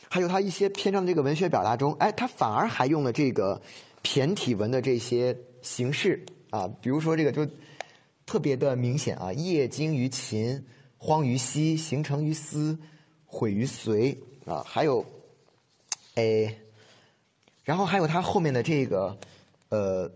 [0.09, 3.61] 还有他一些篇章的这个文学表达中，哎，他反而还用了这个。
[4.03, 7.47] 骈体文的这些形式啊，比如说这个就
[8.25, 10.65] 特别的明显啊，业精于勤，
[10.97, 12.79] 荒于嬉，形成于思，
[13.27, 15.05] 毁于随啊，还有，
[16.15, 16.59] 哎，
[17.65, 19.19] 然后还有它后面的这个
[19.69, 20.11] 呃，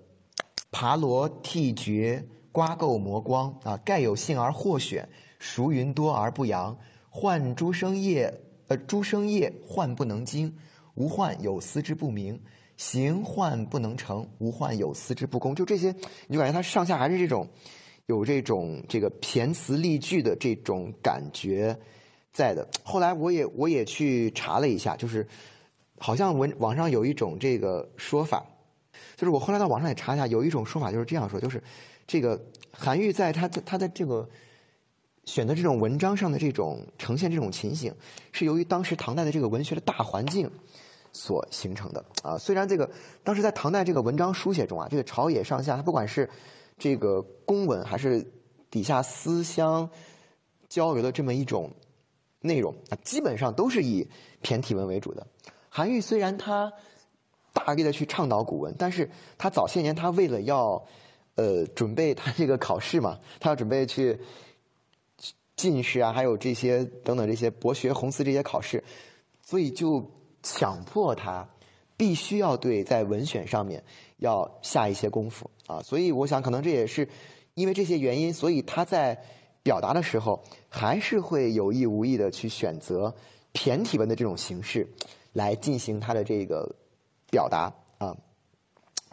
[0.71, 6.79] 爬罗剔绝，刮垢磨光啊，盖有幸而获选，孰云多而不扬，
[7.11, 8.33] 患诸生业
[8.69, 10.57] 呃诸生业患不能精，
[10.95, 12.41] 无患有思之不明。
[12.83, 15.55] 行患不能成，无患有思之不公。
[15.55, 15.95] 就这些，
[16.27, 17.49] 你就感觉他上下还是这种，
[18.07, 21.79] 有这种这个骈词例句的这种感觉
[22.33, 22.69] 在的。
[22.83, 25.25] 后来我也我也去查了一下，就是
[25.97, 28.45] 好像文网上有一种这个说法，
[29.15, 31.63] 就是我后来到网上也查一下，有一种说法就是这样说，就是
[32.05, 34.29] 这个韩愈在他他的这个
[35.25, 37.95] 选择这种文章上的这种呈现这种情形，
[38.33, 40.51] 是由于当时唐代的这个文学的大环境。
[41.15, 42.91] 所形成的啊，虽然这个
[43.23, 46.29] 当时在唐代这个文章书写中啊，这个朝野上下，它不管是
[46.79, 48.27] 这个公文还是
[48.71, 49.91] 底下私相
[50.71, 51.71] 交流的这么一种
[52.41, 54.09] 内容啊，基本上都是以
[54.43, 55.27] 骈体文为主的。
[55.69, 56.73] 韩愈虽然他
[57.53, 60.83] 大力的去倡导古文，但是他早些年他为了要
[61.35, 64.19] 呃准备他这个考试嘛，他要准备去
[65.57, 68.83] 进士啊，还有这些等等这些博学鸿词这些考试，
[69.43, 70.11] 所以就。
[70.43, 71.49] 强迫他
[71.97, 73.85] 必须要对在文选上面
[74.19, 77.09] 要下一些功夫啊，所以我想可能这也是
[77.55, 79.23] 因为这些原因，所以他在
[79.63, 83.15] 表达的时候还是会有意无意的去选择
[83.53, 84.89] 骈体文的这种形式
[85.33, 86.75] 来进行他的这个
[87.31, 88.17] 表达啊。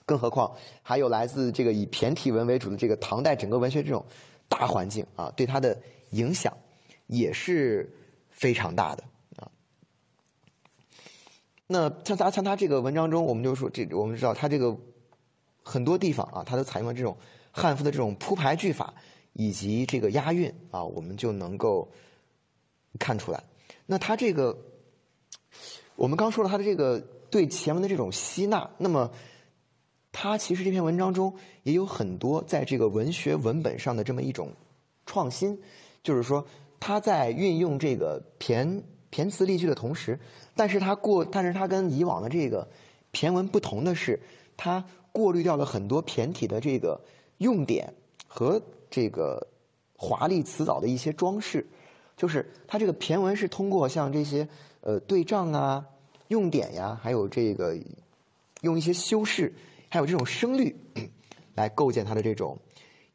[0.05, 4.03] 更何况还有来自这个以骈体文为主的这个唐代整个文学这种
[4.47, 5.79] 大环境啊，对他的
[6.11, 6.57] 影响
[7.05, 7.95] 也是
[8.31, 9.03] 非常大的。
[11.71, 14.75] 那像他像他这个文章中，我们就说这我们知道他这个
[15.61, 17.15] 很多地方啊，他都采用了这种
[17.51, 18.91] 汉赋的这种铺排句法
[19.33, 21.87] 以及这个押韵啊，我们就能够
[22.97, 23.43] 看出来。
[23.85, 24.57] 那他这个
[25.95, 29.11] 我们刚说了他的这个对前文的这种吸纳，那么
[30.11, 34.51] 他其实这篇文章中也有很多在这个文学文本上的这么一种
[35.05, 35.61] 创新，
[36.01, 36.43] 就是说
[36.79, 40.19] 他在运用这个骈骈词例句的同时，
[40.55, 42.67] 但是它过，但是它跟以往的这个
[43.13, 44.19] 骈文不同的是，
[44.57, 46.99] 它过滤掉了很多骈体的这个
[47.37, 47.93] 用典
[48.27, 49.47] 和这个
[49.95, 51.67] 华丽辞藻的一些装饰，
[52.17, 54.47] 就是它这个骈文是通过像这些
[54.81, 55.85] 呃对仗啊、
[56.27, 57.77] 用典呀，还有这个
[58.61, 59.53] 用一些修饰。
[59.91, 60.75] 还有这种声律，
[61.55, 62.59] 来构建它的这种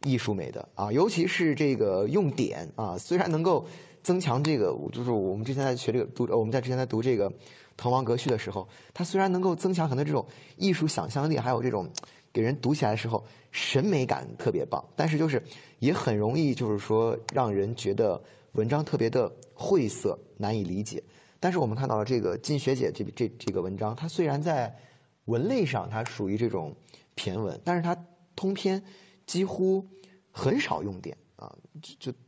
[0.02, 3.64] 艺术美的啊，尤其是这个用典啊，虽然能够
[4.04, 7.28] 增强这个，就是我们之前在学这个读，我们在之前在读这个
[7.76, 10.24] 《滕王阁序》的时候，它虽然能够增强很多这种
[10.56, 11.90] 艺术想象力，还有这种
[12.30, 15.42] 给人读起来的时候审美感特别棒，但是就是
[15.78, 21.02] 也很容易就是说让人觉得文章特别的晦涩难以理解。
[21.40, 24.76] 但是我们看到了这个金学姐这这这个文章，它虽然在
[25.24, 26.76] 文类上，它属于这种
[27.16, 27.96] 骈文，但是它
[28.36, 28.82] 通篇
[29.24, 29.86] 几乎
[30.30, 32.18] 很少用典啊，就就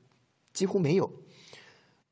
[0.54, 1.10] 几乎没有。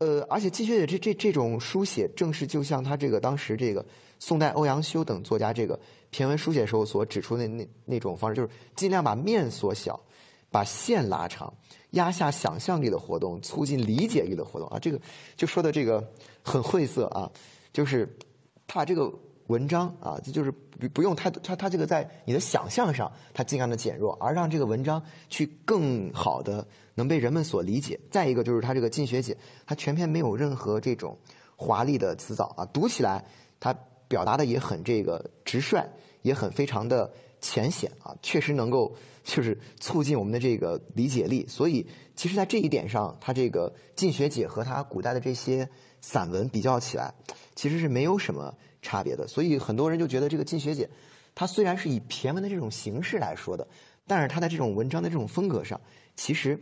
[0.04, 3.82] 呃，而且季学姐这这这种书写，正是就像他这个当时这个
[4.18, 5.80] 宋代欧阳修等作家这个
[6.12, 9.98] 骈文书写时候所指出的那那种方式，就是尽量把面缩小，
[10.50, 11.50] 把线拉长，
[11.92, 14.78] 压下想象力的活动，促进理解力的活动啊。
[14.78, 15.00] 这个
[15.36, 16.06] 就说的这个
[16.42, 17.32] 很晦涩啊，
[17.72, 18.06] 就是
[18.66, 19.10] 他把这个。
[19.48, 28.00] 文章啊，这就是不不用太多，他他这个在你的想象上，他尽量的减弱，而让这个文章去更好的能被人们所理解。
[28.10, 31.18] 再一个就是他这个进学姐，他全篇没有任何这种
[31.56, 33.22] 华丽的辞藻啊，读起来
[33.60, 33.74] 他
[34.08, 35.84] 表达的也很这个直率，
[36.22, 41.46] 也很非常的浅显啊，确实能够就是促进我们的这个理解力。
[41.46, 45.68] 所以，其实，在这一点上，他这个进学姐和他古代的这些
[46.00, 47.12] 散文比较起来，
[47.54, 48.54] 其实是没有什么。
[48.84, 50.88] 差别的，所以很多人就觉得这个金学姐，
[51.34, 53.66] 她虽然是以骈文的这种形式来说的，
[54.06, 55.80] 但是她在这种文章的这种风格上，
[56.14, 56.60] 其实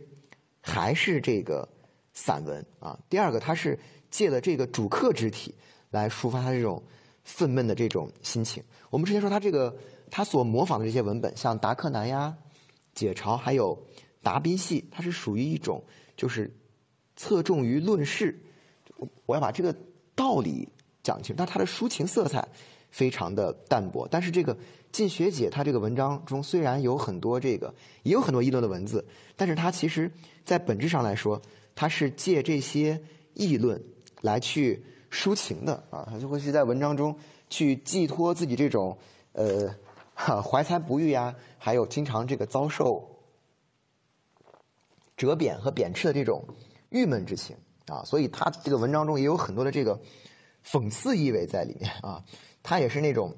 [0.61, 1.67] 还是这个
[2.13, 2.97] 散文啊。
[3.09, 3.77] 第二个，她是
[4.09, 5.53] 借了这个主客之体
[5.91, 6.81] 来抒发她这种
[7.25, 8.63] 愤懑的这种心情。
[8.89, 9.75] 我们之前说她这个，
[10.09, 12.33] 她所模仿的这些文本，像《达克南》呀、
[12.95, 13.75] 《解嘲》还有
[14.23, 15.83] 《达宾戏》，它是属于一种
[16.15, 16.49] 就是
[17.17, 18.41] 侧重于论事，
[19.25, 19.75] 我要把这个
[20.15, 20.69] 道理。
[21.03, 22.47] 讲清，但他的抒情色彩
[22.89, 24.07] 非常的淡薄。
[24.09, 24.57] 但是这个
[24.91, 30.09] 晋学姐她这个文章中虽然有很多这个也有很多议论的文字，但是她其实
[30.45, 31.41] 在本质上来说，
[31.75, 33.01] 她是借这些
[33.33, 33.83] 议论
[34.21, 37.13] 来去抒情的啊，她就会去在文章中
[37.49, 38.97] 去寄托自己这种
[39.33, 39.75] 呃
[40.41, 43.19] 怀才不遇呀，还有经常这个遭受
[45.17, 46.45] 折贬和贬斥的这种
[46.91, 49.99] 郁闷之情啊，所以他这个文章中也有很多的这个。
[50.65, 52.23] 讽刺意味在里面啊，
[52.63, 53.35] 他也是那种，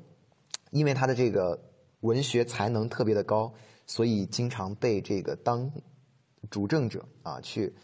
[0.71, 1.59] 因为他的这个
[2.01, 3.51] 文学才能特别的高，
[3.87, 5.71] 所以经常被这个当
[6.49, 7.75] 主政者啊去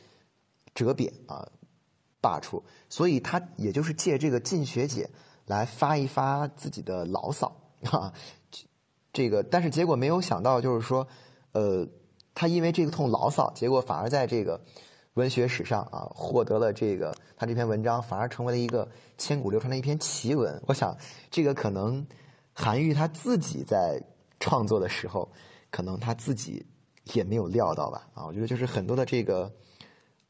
[0.75, 1.47] 折贬啊
[2.21, 5.10] 罢黜，所以他也就是借这个进学姐
[5.45, 8.13] 来发一发自己的牢骚啊，
[9.12, 11.08] 这个但是结果没有想到就是说，
[11.54, 11.88] 呃，
[12.36, 14.62] 他因为这个痛牢骚，结果反而在这个。
[15.15, 20.62] 文学史上啊，获得了这个他这篇文章，反而成为了一个千古流传的一篇奇文。
[20.67, 20.97] 我想，
[21.30, 22.06] 这个可能
[22.54, 24.02] 韩愈他自己在
[24.39, 25.30] 创作的时候，
[25.69, 26.65] 可能他自己
[27.13, 28.08] 也没有料到吧？
[28.13, 29.52] 啊，我觉得就是很多的这个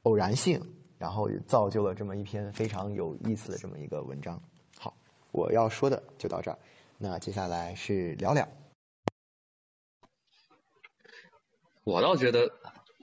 [0.02, 0.60] 偶然性，
[0.98, 4.42] 然后造就了这么一篇非常有意思的这么一个文章。
[4.80, 4.98] 好，
[5.32, 6.58] 我要说的就到这儿，
[6.98, 8.48] 那接下来是聊聊。
[11.84, 12.52] 我倒觉得。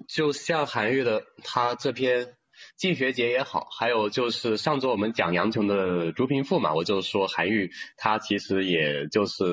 [0.08, 2.24] 就像韩愈的他这篇
[2.76, 9.44] 《进学解》也好，还有就是上周我们讲杨琼的《竹屏赋》嘛，我就说韩愈他其实也就是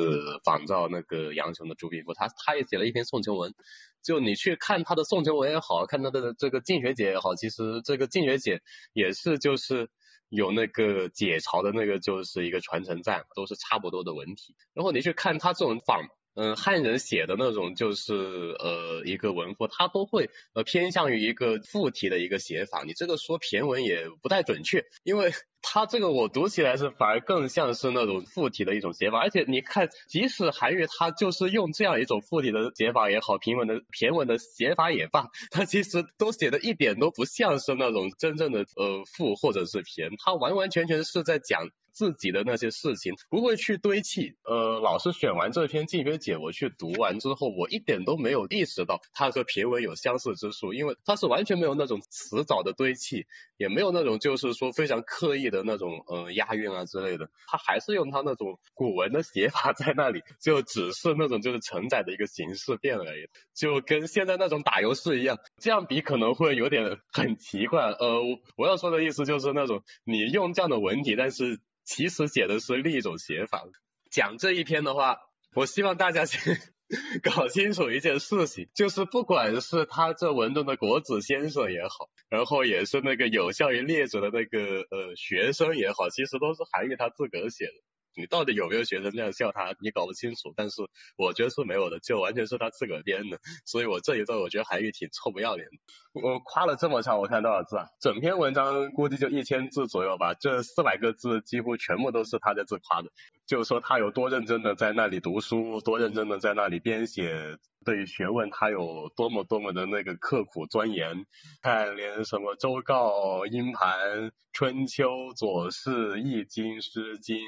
[0.45, 3.53] 仿照那个杨琼的《竹屏赋》，他他也写了一篇宋琼文。
[4.01, 8.57] 就你去看他的宋琼文也好看他的这个《进学解》也好，其实这个《进学解》
[8.93, 9.89] 也是就是
[10.29, 14.55] 有那个解嘲的那个就是一个传承在，都是差不多的文体。
[14.73, 16.07] 然后你去看他这种仿。
[16.35, 22.83] 嗯，汉人写的那种就是呃一个文赋，他都会呃偏向于一个附体的一个写法。
[22.83, 25.31] 你这个说骈文也不太准确，因为
[25.67, 29.19] 他这个我读起来是反而更像是那种附体的一种写法。
[29.19, 41.69] 而且你看，即使韩愈他就是用这样一种附体的写法也好，平文的骈文的写法也罢，他其实都写的一点都不像是那种真正的呃赋或者是骈，他完完全全是在讲。
[41.95, 44.35] 自己的那些事情，不会去堆砌。
[44.43, 53.25] 呃，老师选完这篇《静学解》，我去读完之后，我一点都没有意识到它和骈文有相似之处，因为它是完全没有那种词藻的堆砌，
[53.55, 67.91] 也没有那种就是说非常刻意的那种呃押韵啊之类的，它还是用它那种古文的写法在那里，就只是那种就是承载的一个形式变了而已，就跟现在那种打油诗一样，这样比可能会有点很奇怪。
[67.91, 68.19] 呃，
[68.57, 73.63] 我要说的意思就是那种你用这样的文体，但是其实写的是另一种写法。
[74.11, 75.19] 讲这一篇的话，
[75.53, 76.59] 我希望大家先
[77.23, 87.73] 搞清楚一件事情，就是不管是他这文中的国子先生也好，然后也是那个有效于列者的那个呃学生也好，其实都是韩愈他自个儿写的。
[88.15, 89.75] 你到底有没有学生这样笑他？
[89.79, 90.81] 你搞不清楚，但是
[91.17, 93.39] 我觉得是没有的，就完全是他自个编的。
[93.65, 95.77] 所以我这一段我觉得韩愈挺臭不要脸的。
[96.13, 97.89] 我夸了这么长，我看多少字啊？
[97.99, 103.09] 整篇文章估计就一千字左右吧，这四百个字几乎全部都是他在自夸的，
[103.45, 111.25] 就是说他有多认真的在那里读书，多认真的在那里编写，对于学问他有多么多么的那个刻苦钻研。
[111.61, 117.39] 看连什么周告、殷盘、春秋、左氏、易经、诗经。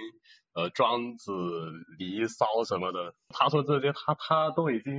[0.57, 1.31] 呃，庄子、
[1.99, 4.91] 离骚什么的，他说这些他他都已经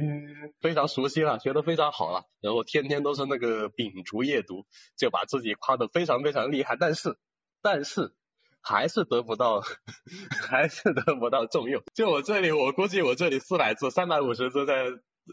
[0.60, 7.18] 非常熟悉了，学得非常好了，然后天天都是那个秉烛夜读，就把自己夸得非常非常厉害，但是
[7.60, 8.14] 但是
[8.60, 9.60] 还是得不到，
[10.48, 11.82] 还是得不到重用。
[11.92, 14.84] 就我这里，我估计我这里四百字，三百五十字在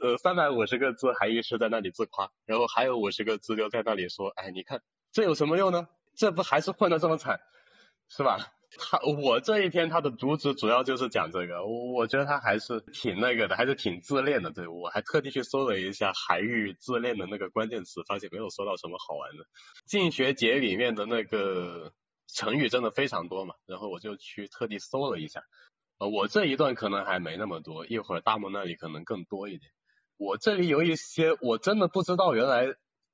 [0.02, 5.88] 呃三百五十个字还一直在那里自夸，然后还有五十个字就在那里说，哎，你看这有什么用呢？
[6.16, 7.42] 这不还是混得这么惨，
[8.10, 8.40] 是吧？
[8.78, 14.52] 他我这一篇他的主旨主要就是讲这个，我我觉得他还是挺那个的，还是挺自恋的。
[14.52, 19.44] 对我还特地去搜了一下韩愈自恋的那个关键词，发现没有搜到什么好玩的。
[19.86, 21.94] 《进学解》里面的那个
[22.28, 25.44] 成语真的非常多嘛，然后我就去特地搜了一下。
[25.98, 29.72] 呃，我这一段可能还没那么多，一会儿大梦那里可能更多一点。
[30.18, 32.66] 我这里有一些我真的不知道，原来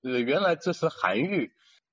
[0.01, 1.51] 呃原来这是韩愈。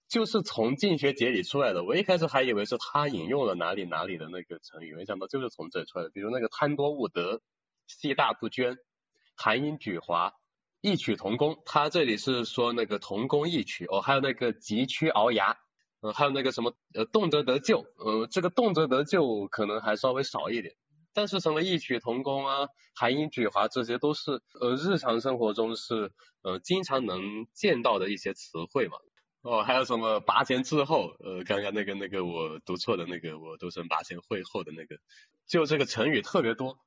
[0.08, 6.10] 就是从《进学解》里出来的，我一开始还以为是他引用了哪里哪里的那个成语，没想到就是从这出来的。
[6.10, 7.42] 比如那个贪多误得、
[7.86, 8.78] 戏大不捐、
[9.36, 10.32] 含英举华、
[10.80, 15.58] 异曲同工，他这里是说那个同工异曲哦，还有那个急趋鳌牙，
[16.00, 20.74] 呃，还有那个什么呃动辄得咎，呃，这个动辄得咎可能还稍微少一点，
[21.12, 28.96] 但是什么异曲同工啊、含英举华这些都是呃日常生活中是呃经常能见到的一些词汇嘛。
[29.42, 31.12] 哦，还有什么拔前滞后？
[31.20, 34.96] 呃，刚刚那个那个我读错的那个，我读成拔前会后的那个，
[35.46, 36.78] 就这个成语特别多。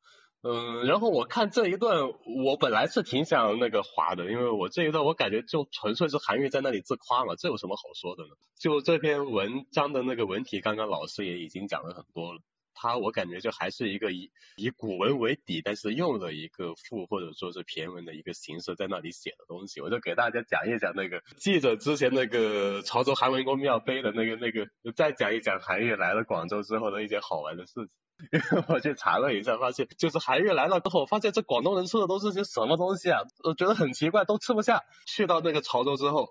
[0.44, 2.10] 嗯，然后我看这一段，
[2.44, 8.30] 我本来是挺想那个划的，因为我这一段我感觉就纯粹是韩愈在那里自夸嘛，这有什么好说的呢？
[8.60, 12.42] 就这篇文章的那个文体，刚刚老师也已经讲了很多了。
[12.82, 27.90] 他我感觉就还是一个以以古文为底，但是用了一个赋或者说是骈文的一个形式在那里写的东西，我就给大家讲一讲那个记者之前那个潮州韩文公庙碑的那个那个，再讲一讲韩愈来了广州之后的一些好玩的事情。
[28.32, 33.22] 因为我去查了一下，发现就是韩愈来了之后，发现这广东人吃的都是些什么东西啊？
[33.44, 34.84] 我觉得很奇怪，都吃不下。
[35.08, 36.30] 去到那个潮州之后。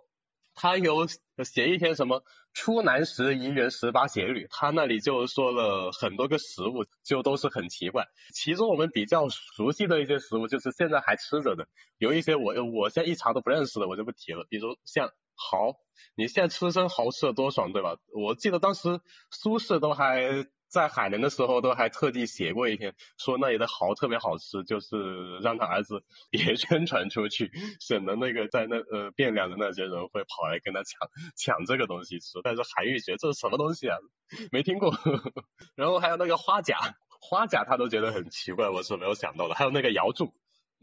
[0.61, 1.07] 他有
[1.43, 2.21] 写一篇什么
[2.53, 8.09] 《出南时宜人十八写旅》，他那里就说了很多个食物，就都是很奇怪。
[8.35, 14.45] 其中我们比较熟悉的一些食物，就是现在还吃着的，有一些我我现在一查都不认识的，我就不提了。
[14.51, 15.77] 比如像蚝，
[16.15, 17.97] 你现在吃生蚝吃的多爽，对吧？
[18.13, 19.01] 我记得当时
[19.31, 20.47] 苏轼都还。
[20.71, 27.51] 在海南的时候，都还特地写过一篇，说那里的蚝特别好吃，就是让他儿子 也宣传出去，
[27.81, 32.39] 省得那个在那呃汴梁的那些人会跑来跟他抢抢这个东西吃。
[32.45, 33.97] 但是韩愈觉得这是什么东西啊，
[34.53, 34.95] 没听过。
[35.75, 36.79] 然后还有那个花甲，
[37.21, 39.55] 花甲他都觉得很奇怪，我是没有想到的。
[39.55, 40.33] 还有那个瑶柱。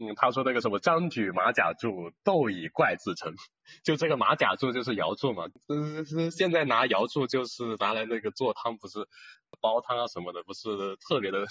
[0.00, 3.34] 嗯，他说那个什么张举马甲柱，斗以怪自成，
[3.82, 9.08] 就这个马甲柱就是瑶柱嘛，是是现在拿瑶柱就是拿来那个做汤，不是
[9.60, 11.46] 煲汤啊什么的，不是特别的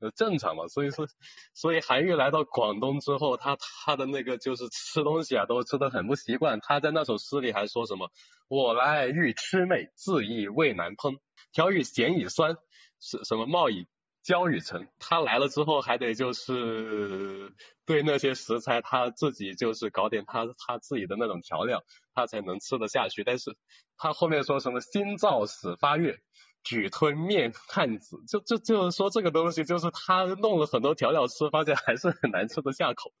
[0.00, 1.06] 呃正常嘛，所以说，
[1.52, 8.10] 所以韩愈来到广东之后，他他的那个就是吃东西啊，都吃的很不习惯，他在那首诗里还说什么，
[8.48, 11.18] 我来欲吃味，自意味难烹，
[11.52, 12.56] 调与咸以酸，
[12.98, 13.86] 是什么冒以。
[14.22, 17.52] 焦与成，他来了之后还得就是
[17.86, 21.82] 对那些食材他自己就是搞点他他自己的那种调料，
[22.14, 23.24] 他才能吃得下去。
[23.24, 23.56] 但是
[23.96, 26.20] 他后面说什么心燥始发悦，
[26.62, 33.12] 举吞面汉子，就就就是说这个东西就是他弄了很多调料吃，发现还是很难吃得下口。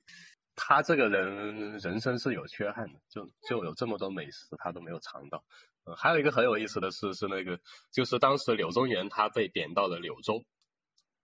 [0.56, 5.44] 他这个人人生是有缺憾的，就就有这么多美食他都没有尝到。
[5.84, 7.58] 呃，还有一个很有意思的事是那个，
[7.90, 10.44] 就是当时柳宗元他被贬到了柳州，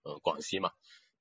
[0.07, 0.71] 呃，广西嘛。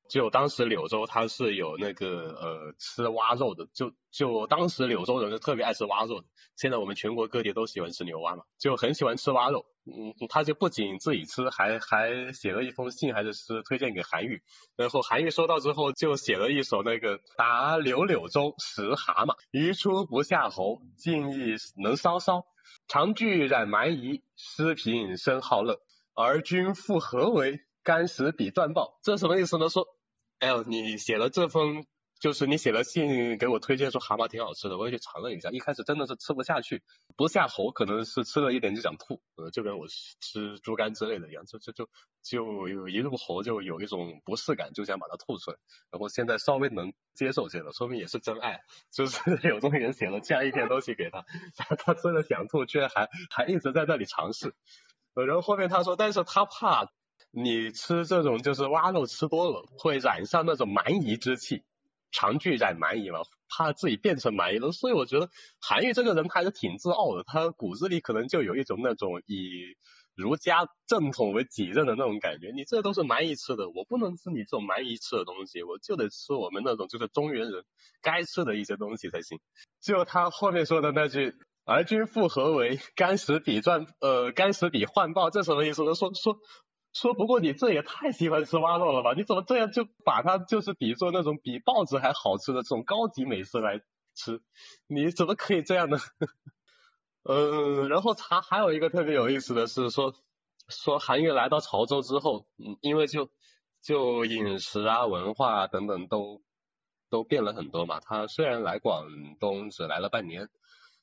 [0.09, 2.07] 就当时柳州它是有那个
[2.41, 6.28] 呃吃蛙肉的，就就当时柳州人是特别爱吃蛙肉的。
[6.55, 9.66] 现在我们全国各地都喜欢吃牛蛙嘛，就很喜欢吃蛙肉。
[9.84, 14.43] 嗯，他就不仅自己吃，还还写了一封信还是诗推荐给韩愈。
[14.76, 22.47] 然后韩愈收到之后就写了一首那个答柳柳州食蛤蟆，鱼出不下喉，尽意能稍稍。
[22.87, 25.80] 长句染蛮夷，诗品生好乐。
[26.14, 27.61] 而君复何为？
[27.87, 28.99] 干食比断报。
[29.05, 29.68] 这什么意思呢？
[29.68, 29.87] 说。
[30.41, 31.87] 哎呦，你写了这封，
[32.20, 36.82] 就是你写了信给我推荐说蛤蟆挺好吃的，我也去尝了一下，一开始真的是吃不下去，
[37.16, 41.89] 不下喉，可能是吃了一点就想吐，呃，就跟我吃猪肝之类的一样，就就就
[42.22, 45.57] 就有一入喉就有一种不适感，就想把它吐出来，
[45.91, 48.61] 然后现在稍微能接受些了，说明也是真爱，
[48.93, 49.18] 就是
[49.49, 51.24] 有种人写了这样一篇东西给他，
[51.57, 54.55] 他 他真的想吐，居然还还一直在那里尝试，
[55.14, 56.93] 呃，然后后面他说，但是他怕。
[57.39, 61.64] 你吃这种就是蛙肉吃多了，会染上那种蛮夷之气，
[62.11, 63.18] 长句染蛮夷嘛，
[63.51, 64.72] 怕自己变成蛮夷了。
[64.72, 65.28] 所以我觉得
[65.61, 69.76] 韩愈这个人还是挺自傲的，他骨子里可能就有一种那种以
[70.14, 72.53] 儒家正统为己任的那种感觉。
[72.57, 77.64] 你这都是蛮夷吃的，我不能吃你这种蛮夷吃的东西，我就得吃我们那种就是中原人
[78.01, 79.39] 该吃的一些东西才行。
[79.82, 81.34] 就他后面说的那句
[81.66, 82.80] “而君复何为？
[82.95, 85.95] 干食比赚呃干食比换报”，这什么意思呢？
[85.95, 86.39] 说说。
[86.99, 89.12] 说不过你这也太喜欢吃蛙肉了吧？
[89.14, 93.82] 你怎么这样就把它就是比作那种比报纸还好吃的这种高级美食来
[94.14, 94.40] 吃？
[94.86, 95.99] 你怎么可以这样呢？
[97.22, 100.14] 嗯， 然后他还有一个特别有意思的是说，
[100.68, 103.28] 说韩愈来到潮州之后，嗯，因为就
[103.82, 106.40] 就饮食啊、文化啊等等都
[107.11, 108.01] 都变了很多嘛。
[108.01, 109.07] 他虽然来广
[109.38, 110.49] 东只来了半年，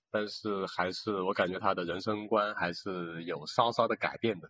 [0.10, 4.50] 但是还是我感觉他的人生观还是有稍稍的改变的。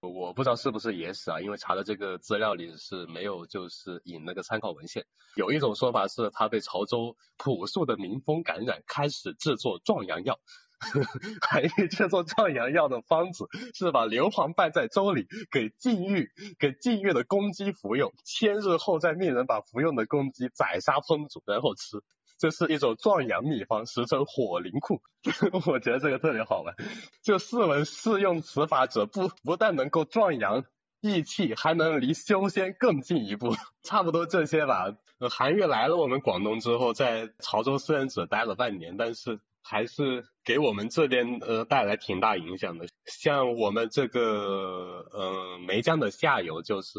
[0.00, 5.04] 我不知道是不是野史啊，因为查的这个资料里是没有，就是引那个参考文献。
[5.34, 10.38] 有一种说法是他被潮州朴素的民风感染，开始制作壮阳药。
[11.42, 16.30] 韩愈制作壮阳药的方子是把硫磺拌在粥里，给禁欲
[16.60, 22.00] 给禁欲的公鸡服用，千日后再命人把服用的公鸡宰杀烹煮，然后吃。
[22.38, 25.00] 这是一种壮阳秘方，实称火灵库。
[25.66, 26.74] 我觉得这个特别好玩。
[27.22, 30.64] 就试闻试用此法者，不不但能够壮阳
[31.00, 33.54] 益气，还能离修仙更进一步。
[33.82, 34.94] 差不多这些吧。
[35.30, 39.40] 韩愈来了我们广东之后，在潮州虽然只待了半年，但是。
[39.70, 42.86] 还是给我们这边呃带来挺大影响的。
[43.04, 46.98] 像我们这个呃梅江的下游，就是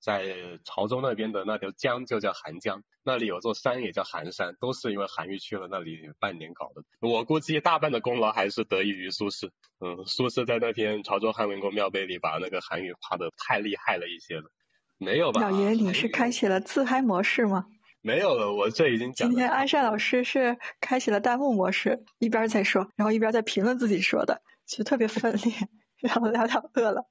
[0.00, 6.82] 在潮州那边的那条江就叫韩江，那里有座山也叫韩山，都是因为韩愈去了那里半年搞的。
[7.00, 9.50] 我估计大半的功劳还是得益于苏轼。
[9.78, 14.50] 嗯，苏轼在那篇《潮州汉文公庙碑》里把那个韩愈夸的太厉害了一些了。
[14.98, 15.40] 没有吧？
[15.40, 17.66] 老爷，你是开启了自嗨模式吗？
[18.02, 19.28] 没有了，我这已经讲。
[19.28, 25.52] 今天安善老师是开启了弹幕模式，一边在说，然后一边在评论自己说的，其实特别分裂，
[26.00, 27.08] 然后聊聊饿了。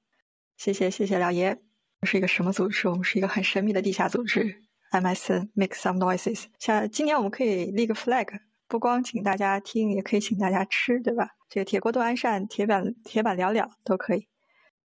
[0.58, 1.58] 谢谢谢谢廖爷，
[2.02, 2.88] 是一个什么组织？
[2.88, 6.44] 我们是一个很神秘的地下组织，MSN Make Some Noises。
[6.58, 8.28] 像今年我们可以立个 flag，
[8.68, 11.30] 不光请大家听，也可以请大家吃，对吧？
[11.48, 14.28] 这个铁锅炖安善，铁板铁板聊聊都可以。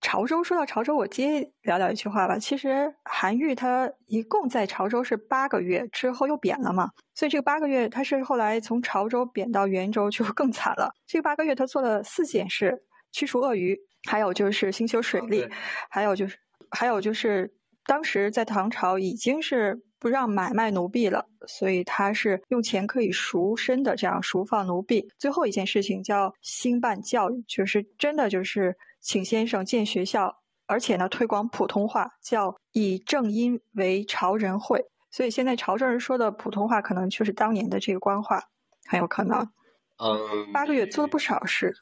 [0.03, 2.37] 潮州说到潮州，我接聊聊一句话吧。
[2.37, 6.89] 其实韩愈他一共在潮州是八个月，之后又贬了嘛。
[7.15, 10.93] 所以这个八个月，他是后来从潮州贬到元州就 更惨了。
[11.07, 12.83] 这个八个月他做了四件事：
[13.13, 15.47] 驱除鳄鱼，还有就是兴修水利，
[15.89, 16.37] 还有就是
[16.69, 17.53] 还有就是
[17.85, 25.07] 当时在唐朝已经是不让买卖奴婢了，所以他是用钱可以赎身的，这样赎放奴婢。
[25.17, 28.75] 最后一件事情叫兴办教育，就是真的就是。
[29.03, 34.85] 请先生建学校，而且呢推广普通话，叫以正音为潮人会。
[35.11, 38.45] 所以现在潮州人说的普通话，可能就是当年的这个官话，
[38.89, 39.49] 很有可能。
[39.97, 41.75] 嗯，八个月做了不少事。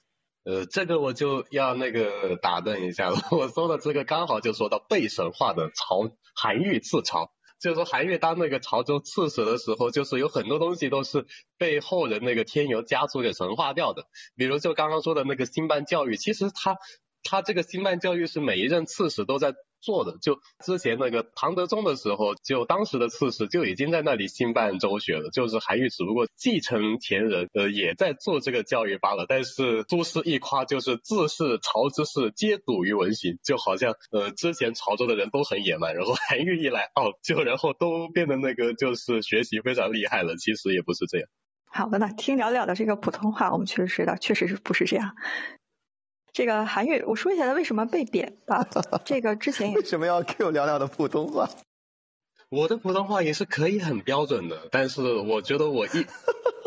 [0.43, 3.15] 呃，这个我就要那个打断一下了。
[3.31, 11.27] 我说的这个刚好就说到被神化的潮韩愈刺潮，就是说韩愈当那个潮州刺史的时候，就是有很多东西都是
[11.59, 14.07] 被后人那个添油加醋给神化掉的。
[14.35, 16.75] 比如就刚刚说的那个兴办教育，其实他。
[17.23, 20.17] 他这个兴办教育是每一任刺史都在做的。
[20.21, 29.25] 就之前那个唐德宗的时候，就当时的刺史就已经在那里兴办州学了，就是韩愈只不过继承前人，呃，也在做这个教育罢了。
[29.27, 40.35] 但是苏轼一夸，就是自是朝之事皆笃于文行，就好像呃之前潮州的人都很野蛮，然后韩愈一来，哦，就然后都变得那个就是学习非常厉害了。
[40.37, 41.27] 其实也不是这样。
[41.73, 45.15] 好的呢，听了了的这个普通话，我们确实知道，确实是不是这样。
[46.33, 48.65] 这个韩愈，我说一下他为什么被贬吧。
[49.03, 51.49] 这个之前为什么要 Q 聊聊的普通话？
[52.49, 56.05] 我的普通话也是可以很标准的，但是我觉得我一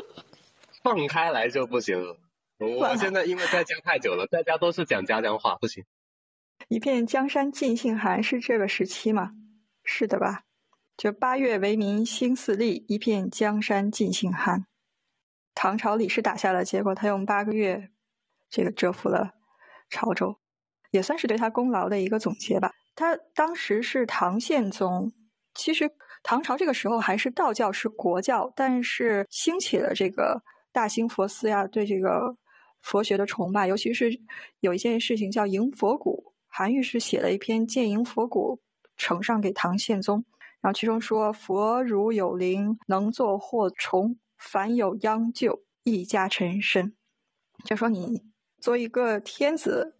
[0.83, 2.17] 放开来就不行了。
[2.59, 5.85] 我现在因为在家太久了，在家都是讲家乡话，不行。
[6.69, 9.33] 一片江山尽信寒是这个时期吗？
[9.83, 10.45] 是的吧？
[10.97, 14.67] 就八月为民兴四立，一片江山尽信寒。
[15.55, 17.91] 唐朝李氏打下了，结果他用八个月，
[18.49, 19.33] 这个折服了
[19.91, 20.37] 潮州，
[20.91, 22.73] 也算是对他功劳的一个总结吧。
[22.95, 25.13] 他当时是唐宪宗，
[25.55, 25.91] 其实
[26.23, 32.37] 唐朝这个时候还是道教是国教，但是兴起了这个大兴佛寺呀，对这个
[32.81, 34.21] 佛学的崇拜，尤其是
[34.61, 38.61] 有一件事情叫迎佛骨，韩愈是写了一篇《建迎佛骨》，
[38.97, 40.25] 呈上给唐宪宗，
[40.61, 44.17] 然后其中说佛如有灵，能作祸虫。
[44.37, 46.95] 凡有殃救，一家臣身。
[47.65, 48.21] 就说你
[48.65, 49.95] 做一个天子，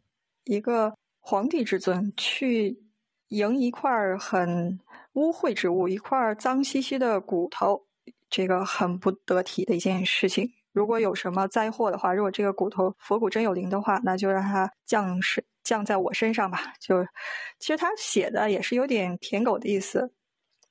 [0.45, 2.83] 一个皇帝之尊，去
[3.29, 4.81] 迎一块很
[5.13, 7.85] 污秽之物，一块脏兮兮的骨头，
[8.31, 10.51] 这个很不得体的一件事情。
[10.73, 16.73] 如果有什么灾祸的话，如果这个骨头佛骨真有灵的话，那就让它降是降在我身上吧。
[16.81, 17.05] 就
[17.59, 20.11] 其实他写的也是有点舔狗的意思。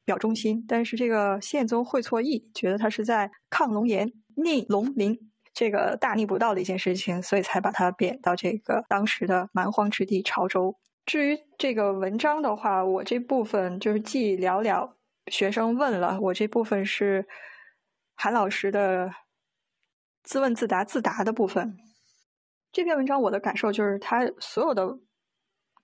[0.04, 10.76] 表忠心，但是这个宪宗会错意，觉得他是在抗龙颜、逆龙鳞，这个大逆不道的一件事情，所以才把他贬到这个当时的蛮荒之地潮州。
[11.06, 14.96] 至于这个文章的话，我这部分就是既聊聊
[15.28, 17.28] 学生问了，我这部分是
[18.16, 19.12] 韩老师的
[20.24, 21.78] 自问自答自答的部分。
[22.72, 24.88] 这篇文章我的感受就是，他所有的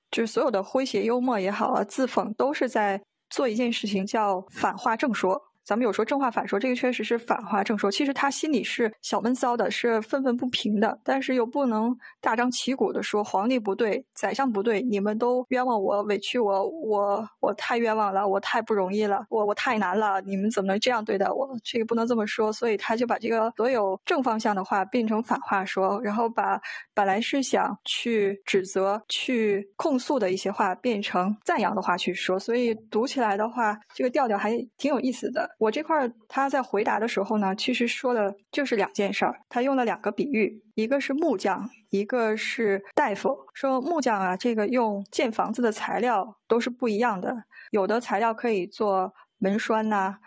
[0.10, 3.02] 就是所有的诙谐幽默也好啊，自讽都是在。
[3.30, 5.40] 做一件事情叫反话正说。
[5.66, 7.92] 咱们有说正话反说，这个确实是反话正说。
[7.92, 21.48] 其实他心里是小闷骚的，是愤愤不平的，但是又不能大张旗鼓的说皇帝不对，宰相不对，你们都冤枉我，委屈我，我我太冤枉了，我太不容易了，我我太难了，你们怎么能这样对待我？
[21.64, 26.60] 这个不能这么说，所以他就把这个所有正方向的话变成反话说，然后把
[26.96, 35.49] 本来是想去指责、去控诉的一些话变成赞扬的话去说，所以读起来的话，这个调调还挺有意思的。
[35.58, 39.42] 我这块他在回答的时候呢，其实说的就是两件事儿。
[39.50, 43.38] 他用了两个比喻，一个是木匠，一个是大夫。
[43.54, 50.20] 说木匠啊，这个用建房子的材料都是不一样的，有的材料可以做门栓呐，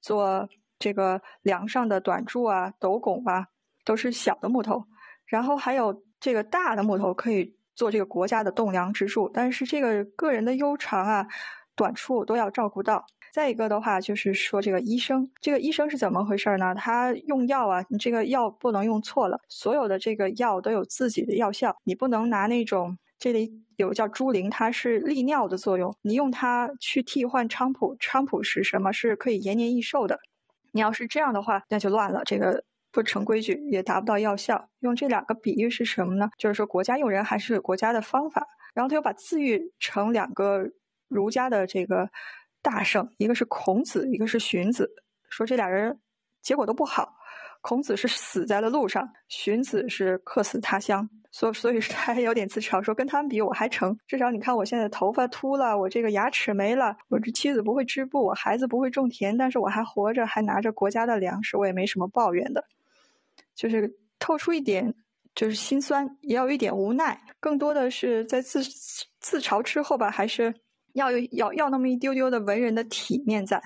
[0.00, 0.48] 做
[0.78, 3.46] 这个梁上的短柱啊、斗拱啊，
[3.84, 4.84] 都是小的木头。
[5.24, 11.26] 然后还有这个大的木头可以做这个国家的栋梁之柱，但是这个个人的悠长啊、
[11.74, 13.04] 短处都要照顾到。
[13.36, 16.74] 再一个的话，就是说这个医生，这个医生是怎么回事呢？
[16.74, 19.38] 他用药啊，你这个药不能用错了。
[19.46, 28.90] 所有的这个药都有自己的药效，你不能拿那种这里有叫猪苓，它是利尿的作用，你用它去替换菖蒲，菖蒲是什么？
[28.90, 30.18] 是可以延年益寿的。
[30.72, 34.70] 你要是这样的话，那就乱了，这个不成规矩，也达不到药效。
[34.78, 36.30] 用这两个比喻是什么呢？
[36.38, 38.46] 就是说国家用人还是国家的方法。
[38.72, 40.70] 然后他又把自喻成两个
[41.08, 42.08] 儒家的这个。
[42.66, 44.90] 大圣，一个是孔子，一个是荀子，
[45.28, 46.00] 说这俩人
[46.42, 47.14] 结果都不好。
[47.60, 53.96] 孔子是死在了路上，荀子是客死他乡，所所以他有点自嘲，说跟他们比我还成。
[54.08, 62.64] 至少你看我现在头发秃了，我这个牙齿没了，我这妻子不会织布，我孩子不会种田，但是我还活着，还拿着国家的粮食，我也没什么抱怨的。
[63.54, 64.92] 就是透出一点
[65.36, 68.60] 就是心酸，也有一点无奈，更多的是在自
[69.20, 70.52] 自嘲之后吧，还是。
[70.96, 73.62] 要有要要那么一丢丢的文人的体面在，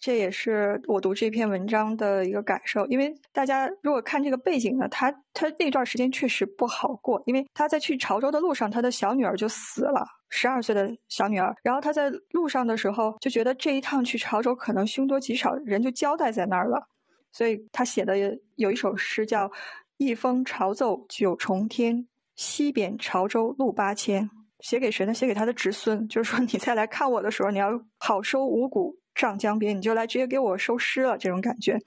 [0.00, 2.86] 这也是我读这篇文章的一个感受。
[2.86, 11.54] 因为大家如果看这个背景呢，他他那段时间确实不好过，因为他在去潮州的路上，他的小女儿就死了，十二岁的小女儿。
[11.62, 16.88] 然后他在路上的时候就觉得这一趟去潮州可能凶多吉少，人就交代在那儿了，
[17.30, 18.16] 所以他写的
[18.56, 19.52] 有一首诗叫
[19.98, 24.30] “一封朝奏九重天，西贬潮州路八千”。
[24.62, 25.14] 写给谁呢？
[25.14, 31.16] 写给他的侄孙，就是说你再来看我的时候，你要好收五谷上江边，你就来直接给我收尸了。
[31.18, 31.78] 这种感觉。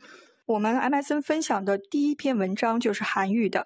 [0.46, 3.62] 我们 MSN 分享的第一篇文章就是韩愈的《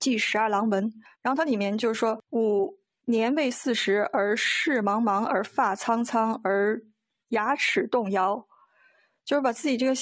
[0.00, 0.90] 记十二郎文》，
[1.22, 2.74] 然后它里面就是说五
[3.04, 6.82] 年未四十而事茫茫而发苍苍而
[7.28, 8.44] 牙齿动摇，
[9.24, 9.92] 就是把自己这个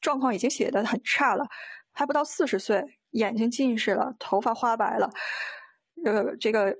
[0.00, 1.44] 状况已经写的很差了，
[1.92, 5.10] 还不到四十岁，眼睛近视了，头发花白了，
[6.04, 6.74] 呃，这个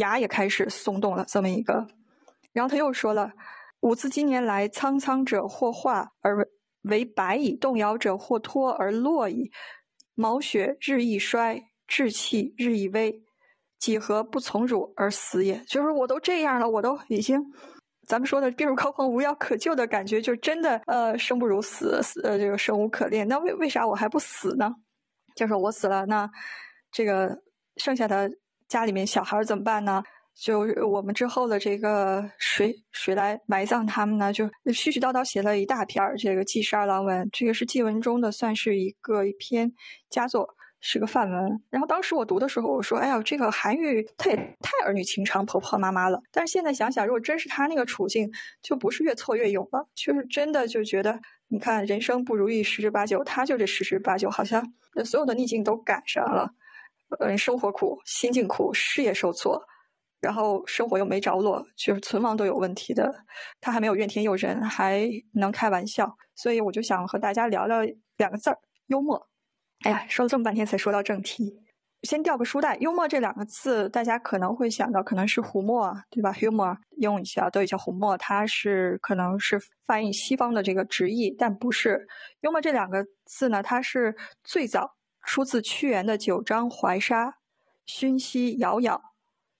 [0.00, 1.86] 牙也开始松动了，这么一个。
[2.52, 3.32] 然后他又说了
[3.80, 6.48] ：“吾自今年来，苍苍者或化而
[6.82, 9.50] 为白矣，动摇者或脱而落矣。
[10.14, 13.22] 毛血日益衰，志气日益微，
[13.78, 17.40] 几何不从汝而死也？”就是我都这样了，我都已经，
[18.08, 23.28] 咱们说的病入膏肓、无药可救的感觉，就真的呃生不如死，死呃这个生无可恋。
[23.28, 24.74] 那为为啥我还不死呢？
[25.36, 26.28] 就是我死了，那
[26.90, 27.40] 这个
[27.76, 28.28] 剩下的
[28.70, 30.02] 家里面小孩怎么办呢？
[30.32, 34.32] 就我们之后的这个谁谁来埋葬他们呢？
[34.32, 39.70] 就絮絮叨叨写了一大篇儿这个《祭十二郎文》，这个是祭文中的，算是一个一篇
[40.08, 40.48] 佳作，
[40.80, 41.60] 是个范文。
[41.68, 48.30] 然后当时我读的时候，我说：“哎呀，这个韩愈他也太儿女情长、婆婆妈妈了。”但是现在想想，如果真是他那个处境，
[48.62, 54.64] 就不是越挫越勇了，就是真的就觉得，你看人生不如意十之八九，他就这十之八九，好像
[54.94, 56.48] 那所有的逆境都赶上了。
[57.18, 59.60] 嗯，生活苦，心境苦，事业受挫。
[60.20, 63.10] 然后生活又没着落，就是存亡都有问题的。
[63.58, 67.78] 他还没有怨天尤人，还能开玩笑，所以我就想和大家聊聊
[68.18, 68.58] 两个字儿：
[68.88, 69.28] 幽默。
[69.84, 71.62] 哎呀，说了这么半天才说到正题，
[72.02, 72.76] 先掉个书袋。
[72.80, 82.06] 幽默这两个字，大家可能会想到可能是胡默，对吧？humor 用一下，都叫胡默，它是可能是翻译西方的这个直译，但不是。
[82.42, 84.94] 幽默这两个字呢，它是最早
[85.24, 87.26] 出自屈原的《九章怀沙》，
[87.86, 89.02] 熏兮杳杳。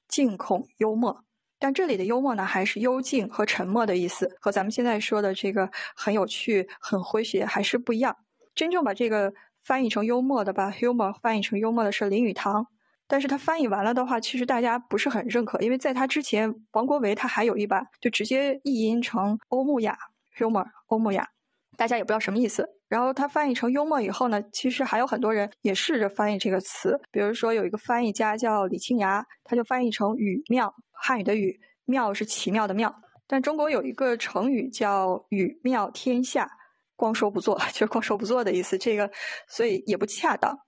[0.08, 1.24] 静恐幽默，
[1.60, 8.16] 但这里的幽默呢，还是幽静和沉默的意思，和咱们现在说的这个很有趣、很诙谐还是不一样。
[8.52, 9.32] 真正把这个
[9.62, 12.66] 翻译成幽默的，把 humor 翻译成幽默的是林语堂，
[13.06, 19.96] 但是他翻译完了的话，其实大家不是很认可，因为在他之前，王国维他还有一版，就直接译音成欧木雅
[20.36, 21.28] humor，欧木雅，
[21.76, 22.79] 大家也不知道什么意思。
[22.90, 27.00] 然后他翻译成幽默以后呢，其实还有很多人也试着翻译这个词。
[27.12, 32.92] 比如说有一个翻译家叫李清崖，他就翻译成语妙，汉语的语妙是奇妙的妙。
[33.28, 36.50] 但中国有一个成语叫语妙天下，
[36.96, 38.76] 光说不做， 就是光说不做的意思。
[38.76, 39.08] 这个
[39.48, 40.58] 所以也不恰当。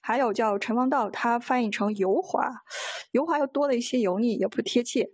[0.00, 2.48] 还有叫陈王道，他翻译成油滑，
[3.10, 5.08] 油滑又多了一些油腻，也不贴切。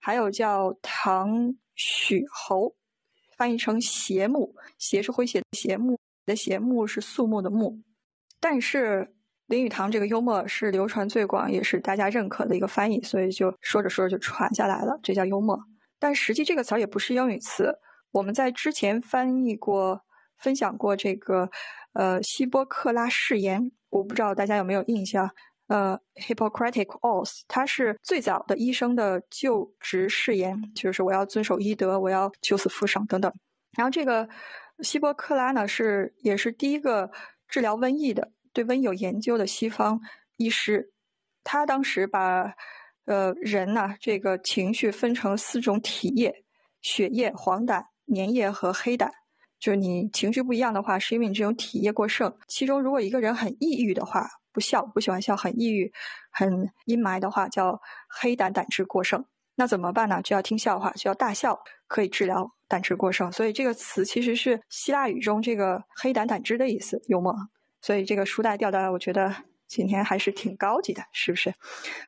[0.00, 2.74] 还有叫唐许侯，
[3.36, 5.96] 翻译成邪木，邪是诙谐的邪木。
[6.28, 7.80] 的邪木是肃穆的穆，
[8.38, 9.12] 但是
[9.46, 15.58] 林语堂这个幽默是流传最广，也是大家认可的一个翻译，所以就说着说着就传下来了，这叫幽默。
[15.98, 17.74] 但实际这个词儿也不是英语词，
[18.12, 20.02] 我们在之前翻译过、
[20.36, 21.50] 分享过这个
[21.94, 25.30] 呃希波克拉誓言，我不知道大家有没有印象？
[25.68, 33.32] 呃，Hippocratic Oath，它是最早的医生的就职誓言，就是我要遵守医德，我要救死扶伤等等。
[33.76, 34.28] 然后这个。
[34.80, 37.10] 希波克拉呢是也是第一个
[37.48, 40.00] 治疗瘟疫的、对瘟有研究的西方
[40.36, 40.92] 医师。
[41.44, 42.54] 他当时把
[43.06, 46.44] 呃人呢这个情绪分成四种体液：
[46.82, 49.10] 血液、黄疸、粘液和黑疸。
[49.58, 52.38] 就是你情绪不一样的话，是因为你这种体液过剩。
[52.46, 55.92] 其中如果一个人很抑郁的话，不笑、不喜欢笑，很抑郁、
[56.30, 59.24] 很阴霾的话，叫黑胆胆汁过剩。
[59.58, 60.22] 那怎么办呢？
[60.22, 63.30] 就要听笑话，就要大笑，可以治疗胆汁过剩。
[63.32, 67.34] 所以这个词其实是希腊语中这个黑胆胆汁的意思，幽默。
[67.82, 69.34] 所以这个书带掉的，我觉得
[69.66, 71.52] 今天还是挺高级的，是不是？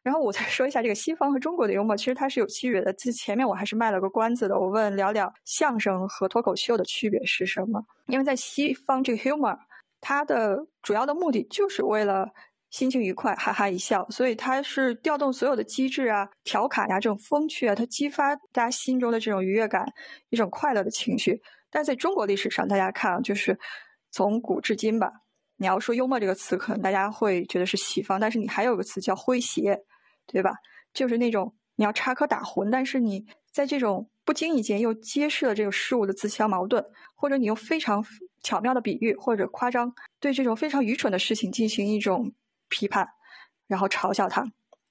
[0.01, 2.92] 然后我再说一下这个西方和中国的幽默，其实它是有区别的。
[2.92, 7.84] 这前面我还是卖了个关子的，我问聊聊相声和脱口秀的区别是什么？
[8.07, 9.59] 因为在西方这个 humor，
[10.01, 12.28] 它的主要的目的就是为了。
[12.70, 19.84] 心情愉快，哈哈一笑，所以它是调动所有的机制啊，调侃呀，这种风趣啊，它激发大家心中的这种愉悦感，
[20.28, 21.40] 一种快乐的情绪。
[21.68, 23.58] 但在中国历史上，大家看啊，就是
[24.12, 25.10] 从古至今吧，
[25.56, 29.76] 你要说幽默这个词，可能大家会觉得是西方，但是你还有个词叫诙谐，
[30.26, 30.52] 对吧？
[30.94, 36.84] 就是那种你要插科打诨，但是你在这种不经意间又揭示了这个事物的自相矛盾，
[37.16, 38.04] 或者你用非常
[38.44, 42.32] 巧妙的比喻或者夸张，对这种非常愚蠢的事情进行一种。
[42.70, 43.06] 批判，
[43.66, 44.42] 然后嘲笑他，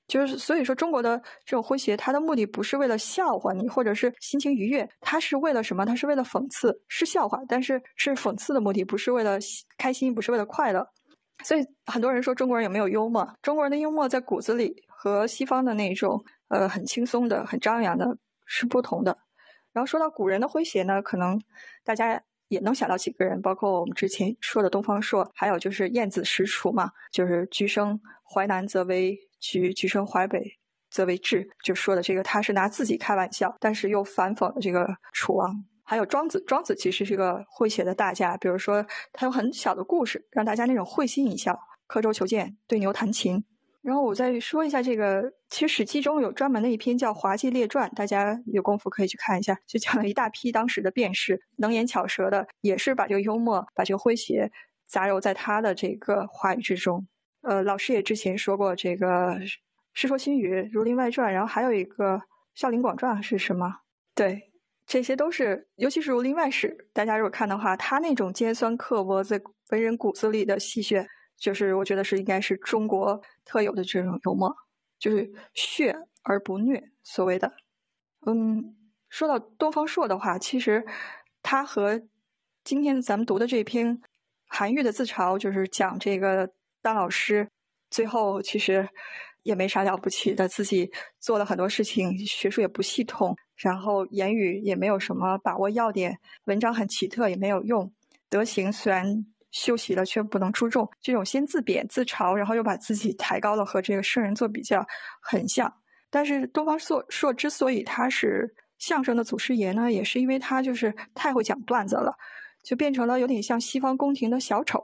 [0.07, 5.85] 就是所以说中国的这种诙谐，它的目的不是为了笑话你，或者是心情愉悦，它是为了什么？
[5.85, 9.39] 它是为了讽刺，是笑话，但是是讽刺的目的，不是为了
[9.77, 10.87] 开心，不是为了快乐。
[11.43, 13.27] 所以很多人说中国人有没有幽默？
[13.41, 19.17] 中国人的幽默在骨子里和西方的那种呃很轻松的、很张扬的是不同的。
[19.71, 21.41] 然后说到古人的诙谐呢，可能
[21.83, 22.21] 大家。
[22.49, 30.43] 也能想到几个人，包括我们之前说的东方朔，还有就是晏子使楚嘛，就是橘生淮南则为，橘橘生淮北
[30.89, 35.55] 则为枳，就说的这个他是拿自己开玩笑，但是又反讽了这个楚王。
[35.83, 41.57] 还有庄子，庄子其实是个会写的大家，比如说他有很小的故事，让大家那种会心一笑。
[41.87, 43.43] 刻舟求剑，对牛弹琴。
[43.81, 54.51] 然后我再说一下这个，其实《史记》中有专门的一篇叫《滑稽列传》，大家有功夫可以去看一下，就讲了一大批当时的辩士，能言巧舌的，也是把这个幽默、把这个诙谐
[54.85, 57.07] 杂糅在他的这个话语之中。
[57.41, 59.07] 呃，老师也之前说过这个
[59.93, 62.15] 《世说新语》《儒林外传》，然后还有一个
[62.55, 63.73] 《孝陵广传》是什么？
[64.13, 64.51] 对，
[64.85, 71.07] 这些都是，尤其是《儒林外史》，大家如果看的话，他那种尖酸刻薄在文人骨子里的戏谑。
[71.39, 74.53] 就是我觉得是应该是中国特有的这种幽默，
[74.99, 77.53] 就是血而不虐，所谓的。
[78.25, 78.75] 嗯，
[79.07, 80.85] 说到东方朔的话，其实
[81.41, 82.01] 他和
[82.65, 84.01] 今天咱们读的这篇
[84.45, 87.49] 韩愈的自嘲，就是讲这个当老师，
[87.89, 88.89] 最后其实
[89.43, 97.93] 也没啥了不起的，自己做了很多事情，学术也不系统，然后言语也没有什么把握要点，文章很奇特也没有用，
[98.29, 99.25] 德行虽然。
[99.51, 104.85] 修习了却不能出众，这种先自贬自嘲，然后又把自己抬高了，和这个圣人做比较，
[105.21, 105.73] 很像。
[106.09, 112.13] 但是东方朔朔之所以他是相声的祖师爷呢，也是因为他就是太会讲段子了，
[112.63, 114.83] 就变成了有点像西方宫廷的小丑，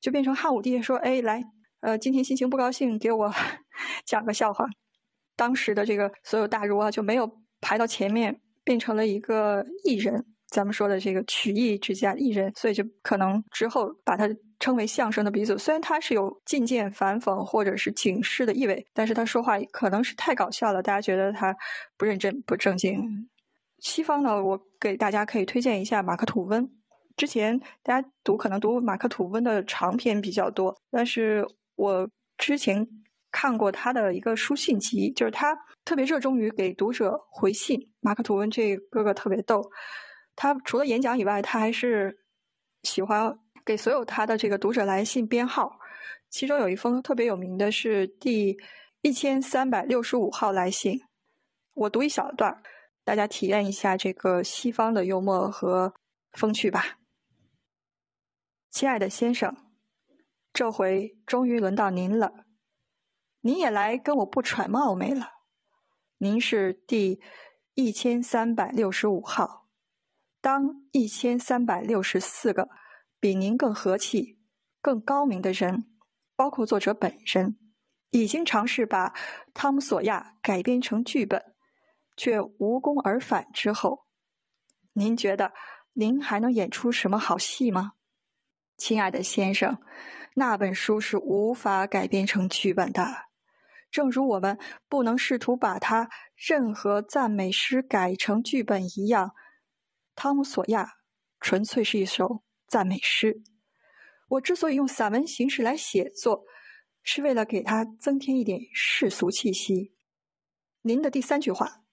[0.00, 1.42] 就变成汉武帝说：“哎，来，
[1.80, 3.32] 呃，今天心情不高兴，给我
[4.06, 4.66] 讲个笑话。”
[5.34, 10.24] 当时的这个所有大儒啊，就没有排到前面，变成了一个艺人。
[10.50, 14.28] 咱们说的这个曲艺之家艺人，所以就可能之后把他
[14.58, 15.56] 称为相声的鼻祖。
[15.58, 21.54] 虽然他是有进谏反讽或者是警示的意味，但是他说话可能是太搞笑了，大家觉得他
[21.96, 23.28] 不认真不正经。
[23.80, 26.68] 西方呢，我给大家可以推荐一下马克吐温。
[27.16, 31.46] 之前大家读可能读马克吐温的长篇比较多，但是
[31.76, 32.86] 我之前
[33.30, 37.78] 看过他的一个书信集，就是他特别热衷于给读者回信。
[38.00, 39.62] 马克吐温这哥哥特别逗。
[40.40, 42.16] 他除了演讲以外，他还是
[42.84, 45.80] 喜欢给所有他的这个读者来信编号。
[46.30, 48.56] 其中有一封特别有名的是第
[49.02, 51.00] 一千三百六十五号来信，
[51.74, 52.62] 我读一小段，
[53.02, 55.92] 大家体验一下这个西方的幽默和
[56.30, 57.00] 风趣吧。
[58.70, 59.56] 亲爱的先生，
[60.52, 62.44] 这回终于轮到您了，
[63.40, 65.32] 您也来跟我不揣冒昧了。
[66.18, 67.20] 您是第
[67.74, 69.67] 一千三百六十五号。
[70.40, 72.68] 当一千三百六十四个
[73.18, 74.38] 比您更和气、
[74.80, 75.84] 更高明的人，
[76.36, 77.58] 包括作者本人，
[78.10, 79.10] 已经尝试把
[79.52, 81.42] 《汤姆·索亚》改编成剧本，
[82.16, 84.06] 却无功而返之后，
[84.92, 85.52] 您觉得
[85.94, 87.94] 您还能演出什么好戏吗？
[88.76, 89.78] 亲爱的先生，
[90.36, 93.26] 那本书是无法改编成剧本的，
[93.90, 94.56] 正如我们
[94.88, 99.32] 不能试图把它任何赞美诗改成剧本一样。
[100.20, 100.94] 汤姆·索亚
[101.38, 103.40] 纯粹是一首赞美诗。
[104.30, 106.42] 我之所以用散文形式来写作，
[107.04, 109.94] 是为了给它增添一点世俗气息。
[110.82, 111.84] 您的第三句话，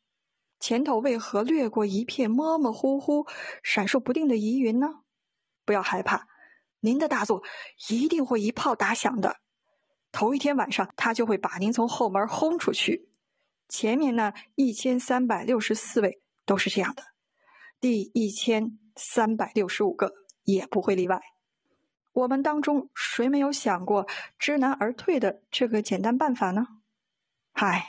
[0.59, 3.27] 前头为何掠过一片模模糊糊、
[3.61, 5.03] 闪烁不定的疑云呢？
[5.63, 6.27] 不要害怕，
[6.79, 7.43] 您的大作
[7.89, 9.37] 一定会一炮打响的。
[10.11, 13.07] 头一天晚上，他就会把您从后门轰出去。
[13.69, 17.03] 前面那一千三百六十四位都是这样的。
[17.85, 20.11] 第一千三百六十五个
[20.43, 21.21] 也不会例外。
[22.13, 24.07] 我们当中谁没有想过
[24.39, 26.65] 知难而退的这个简单办法呢？
[27.51, 27.85] 唉，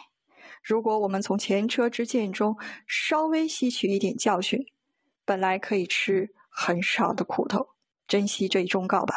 [0.62, 4.66] 如果我们从前车之鉴中稍微吸取一点教训，
[5.24, 7.68] 本来可以吃很少的苦头。
[8.06, 9.14] 珍惜这一忠告吧。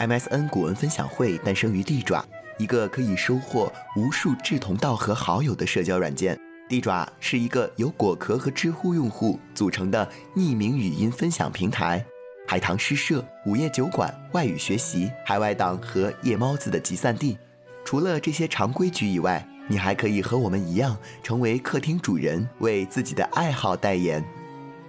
[0.00, 2.22] MSN 古文分享会诞生于地爪，
[2.58, 6.38] 一个可以收获无数志同道合好友的社交软件。
[6.74, 12.04] 地爪是一个由果壳和知乎用户组成的匿名语音分享平台，
[12.48, 17.38] 海棠诗社、午夜酒馆、外语学习、海外党和夜猫子的集散地。
[17.84, 24.24] 除了这些常规局以外，你还可以和我们一样成为客厅主人，为自己的爱好代言。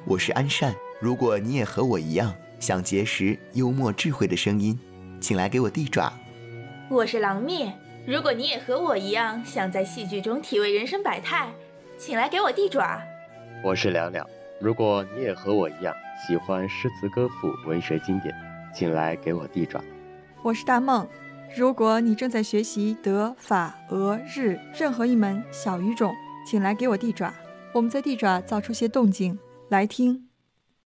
[0.06, 4.76] 我是安善，如果你也和我一样想结识幽默智慧的声音，
[5.22, 6.12] 请来给我地爪。
[6.90, 7.72] 我是狼灭，
[8.08, 11.54] 如果你也和我一样想在戏剧中体味人生百态。
[11.98, 13.02] 请来给我地爪。
[13.64, 14.28] 我是了了，
[14.60, 15.94] 如果你也和我一样
[16.28, 18.34] 喜欢诗词歌赋、文学经典，
[18.74, 19.82] 请来给我地爪。
[20.44, 21.08] 我是大梦，
[21.56, 26.14] 如果你正在学习德、法、俄、日任何一门小语种，
[26.46, 27.34] 请来给我地爪。
[27.74, 29.40] 我们在地爪造出些动静，
[29.70, 30.28] 来听。